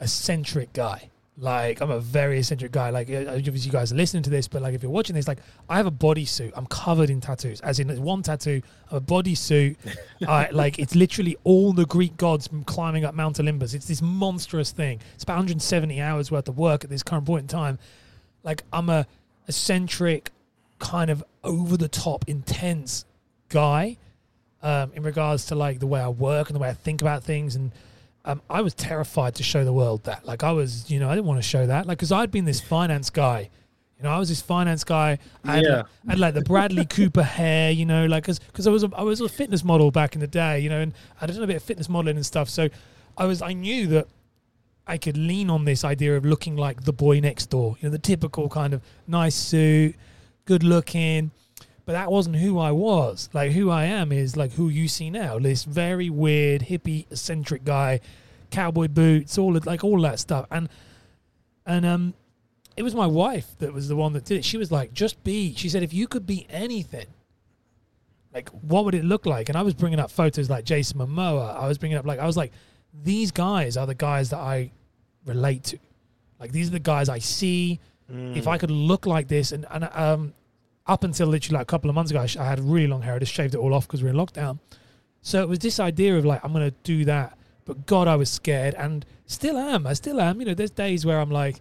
eccentric 0.00 0.72
guy. 0.72 1.10
Like 1.38 1.82
I'm 1.82 1.90
a 1.90 2.00
very 2.00 2.38
eccentric 2.38 2.72
guy. 2.72 2.88
Like 2.88 3.10
uh, 3.10 3.24
obviously 3.28 3.66
you 3.66 3.72
guys 3.72 3.92
are 3.92 3.96
listening 3.96 4.22
to 4.22 4.30
this, 4.30 4.48
but 4.48 4.62
like 4.62 4.74
if 4.74 4.82
you're 4.82 4.90
watching 4.90 5.14
this, 5.14 5.28
like 5.28 5.38
I 5.68 5.76
have 5.76 5.86
a 5.86 5.90
bodysuit. 5.90 6.52
I'm 6.54 6.66
covered 6.66 7.10
in 7.10 7.20
tattoos. 7.20 7.60
As 7.60 7.78
in 7.78 8.02
one 8.02 8.22
tattoo, 8.22 8.62
a 8.90 9.00
bodysuit. 9.00 9.76
I 10.28 10.48
like 10.50 10.78
it's 10.78 10.94
literally 10.94 11.36
all 11.44 11.74
the 11.74 11.84
Greek 11.84 12.16
gods 12.16 12.48
climbing 12.64 13.04
up 13.04 13.14
Mount 13.14 13.38
Olympus. 13.38 13.74
It's 13.74 13.86
this 13.86 14.00
monstrous 14.00 14.72
thing. 14.72 15.00
It's 15.14 15.24
about 15.24 15.34
170 15.34 16.00
hours 16.00 16.30
worth 16.30 16.48
of 16.48 16.56
work 16.56 16.84
at 16.84 16.90
this 16.90 17.02
current 17.02 17.26
point 17.26 17.42
in 17.42 17.48
time. 17.48 17.78
Like 18.42 18.62
I'm 18.72 18.88
a 18.88 19.06
eccentric, 19.46 20.30
kind 20.78 21.10
of 21.10 21.22
over 21.44 21.76
the 21.76 21.88
top, 21.88 22.24
intense 22.28 23.04
guy 23.50 23.98
um, 24.62 24.90
in 24.94 25.02
regards 25.02 25.46
to 25.46 25.54
like 25.54 25.80
the 25.80 25.86
way 25.86 26.00
I 26.00 26.08
work 26.08 26.48
and 26.48 26.56
the 26.56 26.60
way 26.60 26.68
I 26.68 26.74
think 26.74 27.02
about 27.02 27.22
things. 27.22 27.56
And 27.56 27.72
um, 28.26 28.42
I 28.50 28.60
was 28.60 28.74
terrified 28.74 29.34
to 29.36 29.42
show 29.42 29.64
the 29.64 29.72
world 29.72 30.04
that. 30.04 30.26
Like 30.26 30.42
I 30.42 30.52
was, 30.52 30.90
you 30.90 30.98
know, 31.00 31.08
I 31.08 31.14
didn't 31.14 31.26
want 31.26 31.38
to 31.40 31.48
show 31.48 31.66
that. 31.66 31.86
Like 31.86 31.98
because 31.98 32.12
I'd 32.12 32.30
been 32.30 32.44
this 32.44 32.60
finance 32.60 33.08
guy. 33.10 33.48
You 33.96 34.02
know, 34.02 34.10
I 34.10 34.18
was 34.18 34.28
this 34.28 34.42
finance 34.42 34.84
guy. 34.84 35.18
I 35.44 35.54
had, 35.56 35.64
Yeah. 35.64 35.76
like, 35.76 35.86
I 36.08 36.10
had 36.10 36.18
like 36.18 36.34
the 36.34 36.42
Bradley 36.42 36.84
Cooper 36.96 37.22
hair. 37.22 37.70
You 37.70 37.86
know, 37.86 38.04
like 38.06 38.26
because 38.26 38.66
I 38.66 38.70
was 38.70 38.84
a, 38.84 38.90
I 38.94 39.02
was 39.02 39.20
a 39.20 39.28
fitness 39.28 39.64
model 39.64 39.90
back 39.90 40.14
in 40.14 40.20
the 40.20 40.26
day. 40.26 40.58
You 40.60 40.68
know, 40.68 40.80
and 40.80 40.92
I 41.20 41.26
did 41.26 41.40
a 41.42 41.46
bit 41.46 41.56
of 41.56 41.62
fitness 41.62 41.88
modeling 41.88 42.16
and 42.16 42.26
stuff. 42.26 42.48
So 42.48 42.68
I 43.16 43.24
was 43.26 43.40
I 43.40 43.52
knew 43.54 43.86
that 43.88 44.08
I 44.86 44.98
could 44.98 45.16
lean 45.16 45.48
on 45.48 45.64
this 45.64 45.84
idea 45.84 46.16
of 46.16 46.24
looking 46.26 46.56
like 46.56 46.82
the 46.84 46.92
boy 46.92 47.20
next 47.20 47.46
door. 47.46 47.76
You 47.80 47.88
know, 47.88 47.92
the 47.92 47.98
typical 47.98 48.48
kind 48.48 48.74
of 48.74 48.82
nice 49.06 49.34
suit, 49.34 49.94
good 50.44 50.62
looking. 50.62 51.30
But 51.86 51.92
that 51.92 52.10
wasn't 52.10 52.36
who 52.36 52.58
I 52.58 52.72
was. 52.72 53.30
Like 53.32 53.52
who 53.52 53.70
I 53.70 53.84
am 53.84 54.10
is 54.10 54.36
like 54.36 54.52
who 54.52 54.68
you 54.68 54.88
see 54.88 55.08
now. 55.08 55.38
This 55.38 55.62
very 55.64 56.10
weird, 56.10 56.62
hippie, 56.62 57.06
eccentric 57.10 57.64
guy, 57.64 58.00
cowboy 58.50 58.88
boots, 58.88 59.38
all 59.38 59.56
of, 59.56 59.64
like 59.66 59.84
all 59.84 60.00
that 60.02 60.18
stuff. 60.18 60.46
And 60.50 60.68
and 61.64 61.86
um 61.86 62.14
it 62.76 62.82
was 62.82 62.94
my 62.94 63.06
wife 63.06 63.56
that 63.60 63.72
was 63.72 63.88
the 63.88 63.96
one 63.96 64.12
that 64.14 64.24
did 64.24 64.38
it. 64.38 64.44
She 64.44 64.58
was 64.58 64.70
like, 64.70 64.92
just 64.92 65.22
be. 65.24 65.54
She 65.54 65.68
said, 65.68 65.82
if 65.82 65.94
you 65.94 66.06
could 66.08 66.26
be 66.26 66.46
anything, 66.50 67.06
like 68.34 68.48
what 68.50 68.84
would 68.84 68.94
it 68.96 69.04
look 69.04 69.24
like? 69.24 69.48
And 69.48 69.56
I 69.56 69.62
was 69.62 69.72
bringing 69.72 70.00
up 70.00 70.10
photos 70.10 70.50
like 70.50 70.64
Jason 70.64 70.98
Momoa. 70.98 71.56
I 71.56 71.68
was 71.68 71.78
bringing 71.78 71.96
up 71.96 72.04
like 72.04 72.18
I 72.18 72.26
was 72.26 72.36
like, 72.36 72.52
these 73.04 73.30
guys 73.30 73.76
are 73.76 73.86
the 73.86 73.94
guys 73.94 74.30
that 74.30 74.40
I 74.40 74.72
relate 75.24 75.62
to. 75.64 75.78
Like 76.40 76.50
these 76.50 76.66
are 76.66 76.72
the 76.72 76.80
guys 76.80 77.08
I 77.08 77.20
see. 77.20 77.78
If 78.08 78.46
I 78.46 78.56
could 78.56 78.70
look 78.70 79.04
like 79.04 79.26
this, 79.26 79.50
and 79.50 79.66
and 79.68 79.88
um, 79.92 80.32
up 80.86 81.04
until 81.04 81.26
literally 81.26 81.54
like 81.58 81.62
a 81.62 81.66
couple 81.66 81.90
of 81.90 81.94
months 81.94 82.10
ago, 82.10 82.20
I, 82.20 82.26
sh- 82.26 82.36
I 82.36 82.44
had 82.44 82.60
really 82.60 82.86
long 82.86 83.02
hair. 83.02 83.14
I 83.14 83.18
just 83.18 83.32
shaved 83.32 83.54
it 83.54 83.58
all 83.58 83.74
off 83.74 83.86
because 83.86 84.02
we 84.02 84.10
we're 84.10 84.18
in 84.18 84.26
lockdown. 84.26 84.58
So 85.20 85.42
it 85.42 85.48
was 85.48 85.58
this 85.58 85.80
idea 85.80 86.16
of 86.16 86.24
like 86.24 86.44
I'm 86.44 86.52
gonna 86.52 86.70
do 86.84 87.04
that, 87.06 87.36
but 87.64 87.86
God, 87.86 88.06
I 88.08 88.16
was 88.16 88.30
scared, 88.30 88.74
and 88.74 89.04
still 89.26 89.58
am. 89.58 89.86
I 89.86 89.94
still 89.94 90.20
am. 90.20 90.40
You 90.40 90.46
know, 90.46 90.54
there's 90.54 90.70
days 90.70 91.04
where 91.04 91.20
I'm 91.20 91.30
like, 91.30 91.60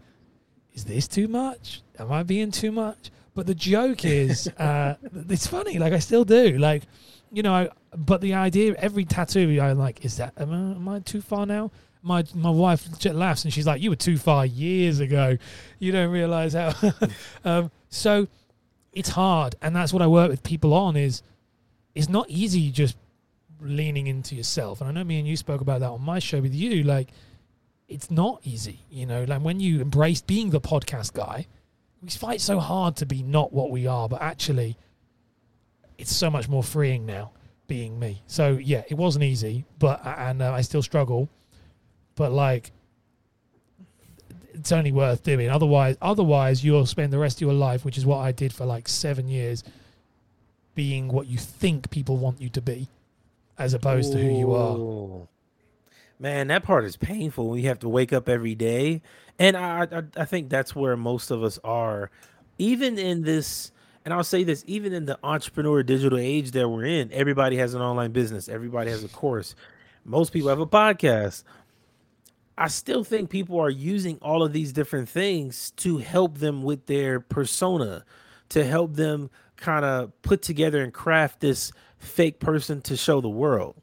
is 0.74 0.86
this 0.86 1.08
too 1.08 1.28
much? 1.28 1.82
Am 1.98 2.12
I 2.12 2.24
being 2.24 2.52
too 2.52 2.72
much? 2.72 3.12
But 3.34 3.48
the 3.48 3.56
joke 3.56 4.06
is, 4.06 4.48
uh, 4.60 4.96
it's 5.30 5.48
funny. 5.48 5.80
Like 5.80 5.94
I 5.94 6.00
still 6.00 6.26
do. 6.26 6.58
Like, 6.58 6.84
you 7.32 7.42
know, 7.42 7.54
I, 7.54 7.70
but 7.98 8.22
the 8.22 8.36
idea, 8.36 8.76
every 8.78 9.06
tattoo, 9.06 9.60
I'm 9.62 9.80
like, 9.80 10.06
is 10.06 10.18
that 10.18 10.34
am 10.38 10.52
I, 10.52 10.76
am 10.76 10.88
I 10.88 11.00
too 11.00 11.22
far 11.22 11.46
now? 11.46 11.72
my 12.06 12.24
my 12.36 12.52
wife 12.52 12.88
laughs 13.04 13.44
and 13.44 13.52
she's 13.52 13.66
like, 13.66 13.82
"You 13.82 13.90
were 13.90 13.96
too 13.96 14.18
far 14.18 14.46
years 14.46 15.00
ago. 15.00 15.38
You 15.80 15.92
don't 15.92 16.12
realize 16.12 16.54
how." 16.54 16.74
um, 17.44 17.72
so 17.90 18.28
it's 18.96 19.10
hard, 19.10 19.56
and 19.62 19.76
that's 19.76 19.94
what 19.94 20.02
I 20.02 20.08
work 20.08 20.32
with 20.32 20.42
people 20.42 20.74
on. 20.74 20.96
Is 20.96 21.22
it's 21.94 22.10
not 22.10 22.30
easy 22.30 22.72
just 22.72 22.98
leaning 23.62 24.08
into 24.08 24.36
yourself. 24.36 24.82
And 24.82 24.90
I 24.90 24.94
know 24.94 25.04
me 25.04 25.20
and 25.20 25.28
you 25.28 25.38
spoke 25.38 25.62
about 25.62 25.82
that 25.82 25.90
on 25.90 26.02
my 26.02 26.20
show 26.20 26.42
with 26.42 26.56
you. 26.56 26.84
Like, 26.84 27.10
it's 27.88 28.10
not 28.10 28.42
easy, 28.44 28.80
you 28.90 29.06
know. 29.06 29.24
Like 29.24 29.42
when 29.42 29.60
you 29.60 29.82
embrace 29.82 30.22
being 30.22 30.50
the 30.50 30.62
podcast 30.62 31.14
guy, 31.14 31.46
we 32.02 32.10
fight 32.10 32.42
so 32.42 32.60
hard 32.60 32.96
to 32.98 33.06
be 33.06 33.22
not 33.22 33.54
what 33.54 33.70
we 33.70 33.86
are, 33.86 34.10
but 34.10 34.22
actually, 34.22 34.78
it's 35.98 36.16
so 36.16 36.32
much 36.32 36.50
more 36.50 36.64
freeing 36.64 37.06
now 37.06 37.32
being 37.68 38.00
me. 38.00 38.24
So 38.28 38.60
yeah, 38.62 38.84
it 38.90 38.96
wasn't 38.96 39.26
easy, 39.26 39.66
but 39.78 40.02
and 40.06 40.42
uh, 40.42 40.52
I 40.52 40.62
still 40.62 40.82
struggle 40.82 41.30
but 42.16 42.32
like 42.32 42.72
it's 44.56 44.72
only 44.72 44.92
worth 44.92 45.24
doing. 45.24 45.50
Otherwise, 45.50 45.98
otherwise 46.02 46.64
you'll 46.64 46.86
spend 46.86 47.12
the 47.12 47.20
rest 47.20 47.38
of 47.38 47.42
your 47.42 47.54
life, 47.54 47.86
which 47.86 47.98
is 47.98 48.06
what 48.06 48.18
I 48.18 48.32
did 48.32 48.54
for 48.54 48.66
like 48.66 48.88
seven 48.88 49.28
years, 49.28 49.64
being 50.74 51.08
what 51.08 51.28
you 51.28 51.38
think 51.38 51.90
people 51.90 52.18
want 52.18 52.42
you 52.42 52.50
to 52.50 52.62
be, 52.62 52.88
as 53.58 53.74
opposed 53.74 54.14
Ooh. 54.14 54.18
to 54.18 54.24
who 54.24 54.40
you 54.40 54.54
are. 54.54 55.28
Man, 56.20 56.48
that 56.48 56.64
part 56.64 56.86
is 56.86 56.96
painful. 56.96 57.50
We 57.50 57.64
have 57.64 57.80
to 57.80 57.90
wake 57.90 58.14
up 58.14 58.30
every 58.30 58.56
day, 58.56 59.02
and 59.38 59.58
I, 59.58 59.84
I, 59.84 60.04
I 60.22 60.26
think 60.26 60.50
that's 60.50 60.74
where 60.74 60.96
most 60.96 61.30
of 61.30 61.44
us 61.44 61.60
are, 61.64 62.10
even 62.58 62.98
in 62.98 63.24
this. 63.24 63.72
And 64.06 64.14
I'll 64.14 64.24
say 64.24 64.44
this: 64.44 64.64
even 64.68 64.94
in 64.94 65.06
the 65.06 65.20
entrepreneur 65.24 65.84
digital 65.84 66.18
age 66.18 66.52
that 66.52 66.70
we're 66.70 66.86
in, 66.86 67.12
everybody 67.12 67.58
has 67.58 67.74
an 67.74 67.82
online 67.82 68.12
business. 68.12 68.48
Everybody 68.48 68.92
has 68.92 69.04
a 69.04 69.10
course. 69.10 69.56
Most 70.06 70.32
people 70.32 70.50
have 70.50 70.60
a 70.60 70.68
podcast. 70.68 71.44
I 72.58 72.68
still 72.70 73.04
think 73.04 73.30
people 73.30 73.60
are 73.60 73.70
using 73.70 74.18
all 74.22 74.44
of 74.44 74.54
these 74.54 74.72
different 74.72 75.10
things 75.10 75.72
to 75.78 75.98
help 75.98 76.38
them 76.38 76.64
with 76.64 76.86
their 76.86 77.20
persona, 77.20 78.06
to 78.50 78.64
help 78.64 78.94
them 78.94 79.30
kind 79.58 79.84
of 79.84 80.22
put 80.22 80.42
together 80.42 80.82
and 80.82 80.94
craft 80.94 81.42
this 81.42 81.72
fake 81.98 82.40
person 82.40 82.82
to 82.82 82.96
show 82.96 83.20
the 83.20 83.30
world. 83.30 83.76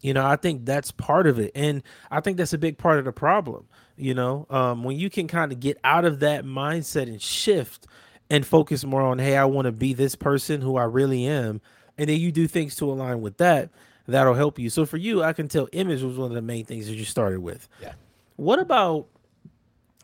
You 0.00 0.12
know, 0.14 0.26
I 0.26 0.36
think 0.36 0.66
that's 0.66 0.90
part 0.90 1.26
of 1.26 1.38
it. 1.38 1.52
And 1.54 1.82
I 2.10 2.20
think 2.20 2.36
that's 2.36 2.52
a 2.52 2.58
big 2.58 2.76
part 2.76 2.98
of 2.98 3.04
the 3.04 3.12
problem. 3.12 3.66
You 3.96 4.14
know, 4.14 4.46
um, 4.50 4.84
when 4.84 4.96
you 4.96 5.08
can 5.08 5.28
kind 5.28 5.52
of 5.52 5.60
get 5.60 5.78
out 5.84 6.04
of 6.04 6.20
that 6.20 6.44
mindset 6.44 7.04
and 7.04 7.22
shift 7.22 7.86
and 8.28 8.44
focus 8.44 8.84
more 8.84 9.02
on, 9.02 9.18
hey, 9.18 9.36
I 9.36 9.44
want 9.44 9.66
to 9.66 9.72
be 9.72 9.94
this 9.94 10.16
person 10.16 10.60
who 10.60 10.76
I 10.76 10.84
really 10.84 11.26
am. 11.26 11.60
And 11.96 12.08
then 12.08 12.18
you 12.18 12.32
do 12.32 12.48
things 12.48 12.74
to 12.76 12.90
align 12.90 13.20
with 13.20 13.36
that 13.36 13.70
that'll 14.06 14.34
help 14.34 14.58
you. 14.58 14.70
So 14.70 14.86
for 14.86 14.96
you, 14.96 15.22
I 15.22 15.32
can 15.32 15.48
tell 15.48 15.68
image 15.72 16.02
was 16.02 16.16
one 16.16 16.30
of 16.30 16.34
the 16.34 16.42
main 16.42 16.64
things 16.64 16.86
that 16.86 16.94
you 16.94 17.04
started 17.04 17.40
with. 17.40 17.68
Yeah. 17.80 17.92
What 18.36 18.58
about 18.58 19.06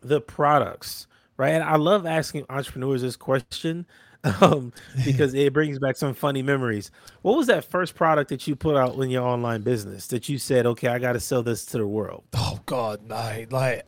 the 0.00 0.20
products? 0.20 1.06
Right. 1.36 1.50
And 1.50 1.62
I 1.62 1.76
love 1.76 2.04
asking 2.04 2.46
entrepreneurs 2.50 3.02
this 3.02 3.16
question 3.16 3.86
um, 4.40 4.72
because 5.04 5.34
it 5.34 5.52
brings 5.52 5.78
back 5.78 5.96
some 5.96 6.14
funny 6.14 6.42
memories. 6.42 6.90
What 7.22 7.36
was 7.36 7.46
that 7.46 7.64
first 7.64 7.94
product 7.94 8.30
that 8.30 8.46
you 8.46 8.56
put 8.56 8.76
out 8.76 8.96
in 8.96 9.10
your 9.10 9.22
online 9.22 9.62
business 9.62 10.08
that 10.08 10.28
you 10.28 10.38
said, 10.38 10.66
okay, 10.66 10.88
I 10.88 10.98
got 10.98 11.12
to 11.12 11.20
sell 11.20 11.42
this 11.42 11.64
to 11.66 11.78
the 11.78 11.86
world? 11.86 12.24
Oh 12.34 12.58
God, 12.66 13.06
no! 13.06 13.46
Like, 13.50 13.84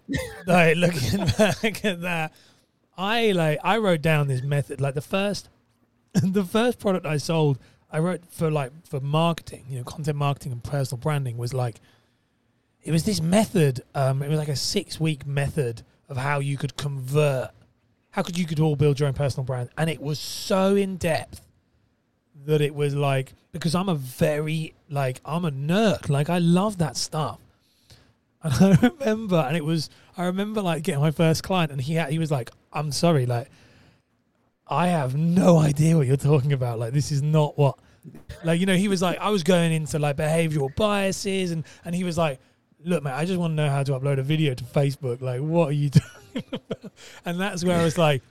like 0.47 0.77
looking 0.77 1.25
back 1.39 1.85
at 1.85 2.03
that, 2.03 2.33
I 2.97 3.33
like 3.33 3.59
I 3.65 3.79
wrote 3.79 4.03
down 4.03 4.29
this 4.29 4.43
method. 4.43 4.81
Like 4.81 4.95
the 4.95 5.01
first, 5.01 5.49
the 6.15 6.45
first 6.45 6.79
product 6.79 7.07
I 7.07 7.17
sold, 7.17 7.59
I 7.91 7.99
wrote 7.99 8.23
for 8.31 8.51
like 8.51 8.71
for 8.87 9.01
marketing, 9.01 9.67
you 9.69 9.79
know, 9.79 9.85
content 9.85 10.17
marketing 10.17 10.53
and 10.53 10.63
personal 10.63 11.01
branding 11.01 11.39
was 11.39 11.53
like 11.53 11.81
it 12.83 12.93
was 12.93 13.05
this 13.05 13.21
method. 13.21 13.83
Um, 13.95 14.23
it 14.23 14.29
was 14.29 14.39
like 14.39 14.49
a 14.49 14.57
six 14.57 14.99
week 14.99 15.27
method 15.27 15.83
of 16.09 16.17
how 16.17 16.41
you 16.41 16.57
could 16.57 16.77
convert, 16.77 17.51
how 18.11 18.23
could 18.23 18.39
you 18.39 18.47
could 18.47 18.61
all 18.61 18.77
build 18.77 18.99
your 18.99 19.07
own 19.07 19.15
personal 19.15 19.45
brand, 19.45 19.71
and 19.77 19.89
it 19.89 20.01
was 20.01 20.19
so 20.19 20.75
in 20.77 20.97
depth 20.97 21.47
that 22.47 22.61
it 22.61 22.75
was 22.75 22.95
like 22.95 23.35
because 23.53 23.75
I'm 23.75 23.89
a 23.89 23.95
very 23.95 24.75
like 24.89 25.21
I'm 25.25 25.45
a 25.45 25.51
nerd, 25.51 26.09
like 26.09 26.31
I 26.31 26.39
love 26.39 26.79
that 26.79 26.97
stuff. 26.97 27.39
And 28.43 28.55
I 28.83 28.89
remember, 28.89 29.37
and 29.37 29.57
it 29.57 29.65
was 29.65 29.91
I 30.17 30.25
remember 30.25 30.63
like 30.63 30.83
getting 30.83 31.01
my 31.01 31.11
first 31.11 31.43
client, 31.43 31.73
and 31.73 31.81
he 31.81 31.95
had, 31.95 32.11
he 32.11 32.19
was 32.19 32.31
like, 32.31 32.51
"I'm 32.73 32.93
sorry, 32.93 33.27
like 33.27 33.49
I 34.67 34.89
have 34.89 35.17
no 35.17 35.59
idea 35.59 35.97
what 35.97 36.07
you're 36.07 36.17
talking 36.17 36.53
about. 36.53 36.79
Like 36.79 36.93
this 36.93 37.13
is 37.13 37.23
not 37.23 37.59
what." 37.59 37.79
Like 38.45 38.61
you 38.61 38.67
know, 38.67 38.77
he 38.77 38.89
was 38.89 39.03
like, 39.03 39.19
I 39.19 39.29
was 39.29 39.43
going 39.43 39.73
into 39.73 39.99
like 39.99 40.17
behavioral 40.17 40.75
biases, 40.75 41.51
and 41.51 41.65
and 41.85 41.95
he 41.95 42.03
was 42.03 42.17
like, 42.17 42.41
look, 42.85 43.03
man, 43.03 43.15
I 43.15 43.25
just 43.25 43.39
want 43.39 43.53
to 43.53 43.55
know 43.57 43.69
how 43.69 43.83
to 43.83 43.93
upload 43.93 44.19
a 44.19 44.23
video 44.23 44.55
to 44.55 44.65
Facebook. 44.65 45.21
Like, 45.21 45.41
what 45.41 45.69
are 45.69 45.73
you 45.73 45.91
doing? 46.35 46.45
and 47.25 47.41
that's 47.41 47.65
where 47.65 47.79
I 47.79 47.85
was 47.85 47.99
like, 47.99 48.23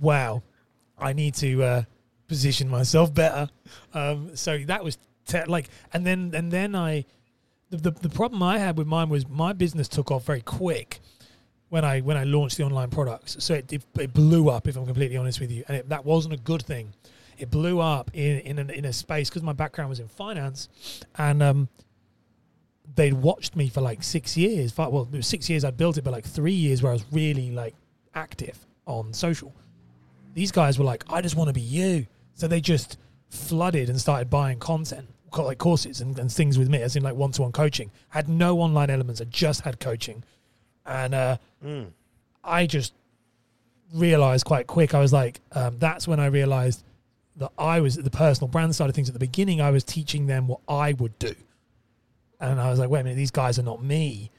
wow, 0.00 0.42
I 0.98 1.12
need 1.12 1.34
to 1.36 1.62
uh, 1.62 1.82
position 2.28 2.68
myself 2.68 3.12
better. 3.12 3.48
Um, 3.92 4.36
so 4.36 4.58
that 4.66 4.84
was 4.84 4.98
te- 5.26 5.44
like, 5.44 5.68
and 5.92 6.06
then 6.06 6.32
and 6.34 6.50
then 6.50 6.74
I, 6.74 7.04
the, 7.70 7.76
the 7.78 7.90
the 7.90 8.08
problem 8.08 8.42
I 8.42 8.58
had 8.58 8.76
with 8.76 8.86
mine 8.86 9.08
was 9.08 9.28
my 9.28 9.52
business 9.52 9.88
took 9.88 10.10
off 10.10 10.24
very 10.24 10.42
quick 10.42 11.00
when 11.68 11.84
I 11.84 12.00
when 12.00 12.16
I 12.16 12.24
launched 12.24 12.56
the 12.56 12.64
online 12.64 12.90
products. 12.90 13.36
So 13.40 13.54
it, 13.54 13.72
it, 13.72 13.82
it 13.98 14.12
blew 14.12 14.48
up. 14.48 14.68
If 14.68 14.76
I'm 14.76 14.86
completely 14.86 15.16
honest 15.16 15.40
with 15.40 15.50
you, 15.50 15.64
and 15.68 15.78
it, 15.78 15.88
that 15.88 16.04
wasn't 16.04 16.34
a 16.34 16.38
good 16.38 16.62
thing. 16.62 16.92
It 17.36 17.50
blew 17.50 17.80
up 17.80 18.10
in 18.14 18.38
in, 18.40 18.58
an, 18.58 18.70
in 18.70 18.84
a 18.84 18.92
space 18.92 19.28
because 19.28 19.42
my 19.42 19.52
background 19.52 19.90
was 19.90 19.98
in 19.98 20.08
finance, 20.08 20.68
and 21.16 21.42
um, 21.42 21.68
they'd 22.94 23.14
watched 23.14 23.56
me 23.56 23.68
for 23.68 23.80
like 23.80 24.02
six 24.02 24.36
years. 24.36 24.72
Five, 24.72 24.90
Well, 24.90 25.08
it 25.12 25.16
was 25.16 25.26
six 25.26 25.48
years 25.48 25.64
I'd 25.64 25.76
built 25.76 25.96
it, 25.98 26.04
but 26.04 26.12
like 26.12 26.26
three 26.26 26.52
years 26.52 26.82
where 26.82 26.90
I 26.90 26.94
was 26.94 27.04
really 27.10 27.50
like 27.50 27.74
active 28.14 28.58
on 28.86 29.12
social. 29.12 29.54
These 30.34 30.52
guys 30.52 30.78
were 30.78 30.84
like, 30.84 31.04
I 31.10 31.20
just 31.20 31.36
want 31.36 31.48
to 31.48 31.54
be 31.54 31.60
you. 31.60 32.06
So 32.34 32.48
they 32.48 32.60
just 32.60 32.98
flooded 33.28 33.88
and 33.88 34.00
started 34.00 34.30
buying 34.30 34.58
content, 34.58 35.08
like 35.36 35.58
courses 35.58 36.00
and, 36.00 36.18
and 36.18 36.30
things 36.30 36.58
with 36.58 36.68
me, 36.68 36.82
as 36.82 36.96
in 36.96 37.02
like 37.02 37.14
one 37.14 37.32
to 37.32 37.42
one 37.42 37.52
coaching. 37.52 37.90
I 38.12 38.18
had 38.18 38.28
no 38.28 38.60
online 38.60 38.90
elements, 38.90 39.20
I 39.20 39.24
just 39.24 39.62
had 39.62 39.80
coaching. 39.80 40.24
And 40.86 41.14
uh, 41.14 41.36
mm. 41.64 41.86
I 42.42 42.66
just 42.66 42.92
realized 43.92 44.44
quite 44.44 44.66
quick, 44.66 44.94
I 44.94 45.00
was 45.00 45.12
like, 45.12 45.40
um, 45.52 45.78
that's 45.78 46.06
when 46.08 46.20
I 46.20 46.26
realized 46.26 46.84
that 47.36 47.50
I 47.58 47.80
was 47.80 47.96
the 47.96 48.10
personal 48.10 48.48
brand 48.48 48.74
side 48.74 48.88
of 48.88 48.94
things 48.94 49.08
at 49.08 49.12
the 49.12 49.20
beginning. 49.20 49.60
I 49.60 49.70
was 49.70 49.82
teaching 49.82 50.26
them 50.26 50.46
what 50.46 50.60
I 50.68 50.92
would 50.92 51.18
do 51.18 51.34
and 52.50 52.60
I 52.60 52.70
was 52.70 52.78
like, 52.78 52.90
wait 52.90 53.00
a 53.00 53.04
minute, 53.04 53.16
these 53.16 53.30
guys 53.30 53.58
are 53.58 53.62
not 53.62 53.82
me. 53.82 54.30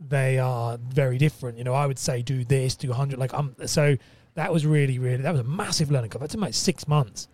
They 0.00 0.38
are 0.38 0.78
very 0.78 1.18
different. 1.18 1.58
You 1.58 1.64
know, 1.64 1.74
I 1.74 1.86
would 1.86 1.98
say 1.98 2.22
do 2.22 2.44
this, 2.44 2.76
do 2.76 2.88
100. 2.88 3.18
Like, 3.18 3.32
I'm 3.34 3.54
so 3.66 3.96
that 4.34 4.52
was 4.52 4.64
really, 4.64 4.98
really, 4.98 5.22
that 5.22 5.32
was 5.32 5.40
a 5.40 5.44
massive 5.44 5.90
learning 5.90 6.10
curve. 6.10 6.22
It 6.22 6.30
took 6.30 6.40
me 6.40 6.46
like 6.46 6.54
six 6.54 6.86
months. 6.86 7.28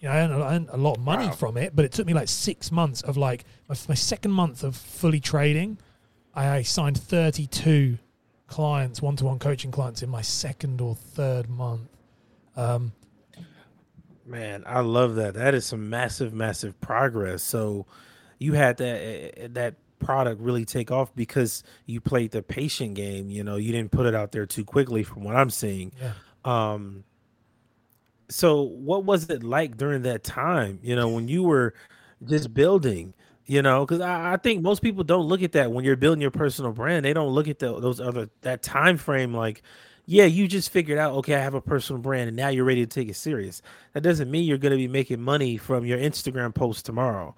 You 0.00 0.08
know, 0.08 0.14
I 0.14 0.18
earned, 0.18 0.34
I 0.34 0.54
earned 0.54 0.68
a 0.72 0.76
lot 0.76 0.96
of 0.96 1.04
money 1.04 1.26
wow. 1.26 1.32
from 1.32 1.56
it, 1.56 1.76
but 1.76 1.84
it 1.84 1.92
took 1.92 2.06
me 2.06 2.14
like 2.14 2.28
six 2.28 2.72
months 2.72 3.02
of 3.02 3.16
like 3.16 3.44
my, 3.68 3.76
my 3.88 3.94
second 3.94 4.32
month 4.32 4.64
of 4.64 4.74
fully 4.74 5.20
trading. 5.20 5.78
I 6.34 6.62
signed 6.62 6.98
32 6.98 7.98
clients, 8.46 9.00
one 9.00 9.16
to 9.16 9.24
one 9.24 9.38
coaching 9.38 9.70
clients 9.70 10.02
in 10.02 10.10
my 10.10 10.22
second 10.22 10.80
or 10.80 10.94
third 10.94 11.48
month. 11.48 11.88
Um, 12.56 12.92
Man, 14.26 14.62
I 14.66 14.80
love 14.80 15.16
that. 15.16 15.34
That 15.34 15.54
is 15.54 15.66
some 15.66 15.90
massive, 15.90 16.32
massive 16.32 16.80
progress. 16.80 17.42
So, 17.42 17.86
you 18.40 18.54
had 18.54 18.78
that 18.78 19.00
eh, 19.00 19.30
eh, 19.36 19.48
that 19.52 19.76
product 20.00 20.40
really 20.40 20.64
take 20.64 20.90
off 20.90 21.14
because 21.14 21.62
you 21.86 22.00
played 22.00 22.32
the 22.32 22.42
patient 22.42 22.94
game. 22.94 23.30
You 23.30 23.44
know, 23.44 23.56
you 23.56 23.70
didn't 23.70 23.92
put 23.92 24.06
it 24.06 24.14
out 24.14 24.32
there 24.32 24.46
too 24.46 24.64
quickly, 24.64 25.04
from 25.04 25.22
what 25.22 25.36
I'm 25.36 25.50
seeing. 25.50 25.92
Yeah. 26.00 26.14
Um. 26.44 27.04
So, 28.28 28.62
what 28.62 29.04
was 29.04 29.30
it 29.30 29.44
like 29.44 29.76
during 29.76 30.02
that 30.02 30.24
time? 30.24 30.80
You 30.82 30.96
know, 30.96 31.08
when 31.08 31.28
you 31.28 31.44
were 31.44 31.74
just 32.24 32.52
building. 32.52 33.14
You 33.46 33.62
know, 33.62 33.84
because 33.84 34.00
I, 34.00 34.34
I, 34.34 34.36
think 34.36 34.62
most 34.62 34.80
people 34.80 35.02
don't 35.02 35.26
look 35.26 35.42
at 35.42 35.50
that 35.52 35.72
when 35.72 35.84
you're 35.84 35.96
building 35.96 36.22
your 36.22 36.30
personal 36.30 36.70
brand. 36.70 37.04
They 37.04 37.12
don't 37.12 37.30
look 37.30 37.48
at 37.48 37.58
the, 37.58 37.80
those 37.80 38.00
other 38.00 38.30
that 38.42 38.62
time 38.62 38.96
frame 38.96 39.34
like 39.34 39.64
yeah, 40.06 40.24
you 40.24 40.48
just 40.48 40.70
figured 40.70 40.98
out, 40.98 41.12
okay, 41.14 41.36
I 41.36 41.38
have 41.38 41.54
a 41.54 41.60
personal 41.60 42.02
brand 42.02 42.26
and 42.26 42.36
now 42.36 42.48
you're 42.48 42.64
ready 42.64 42.84
to 42.84 42.86
take 42.86 43.08
it 43.08 43.14
serious. 43.14 43.62
That 43.92 44.00
doesn't 44.00 44.28
mean 44.28 44.44
you're 44.44 44.58
going 44.58 44.72
to 44.72 44.76
be 44.76 44.88
making 44.88 45.20
money 45.20 45.56
from 45.56 45.84
your 45.84 45.98
Instagram 45.98 46.52
post 46.52 46.84
tomorrow. 46.84 47.36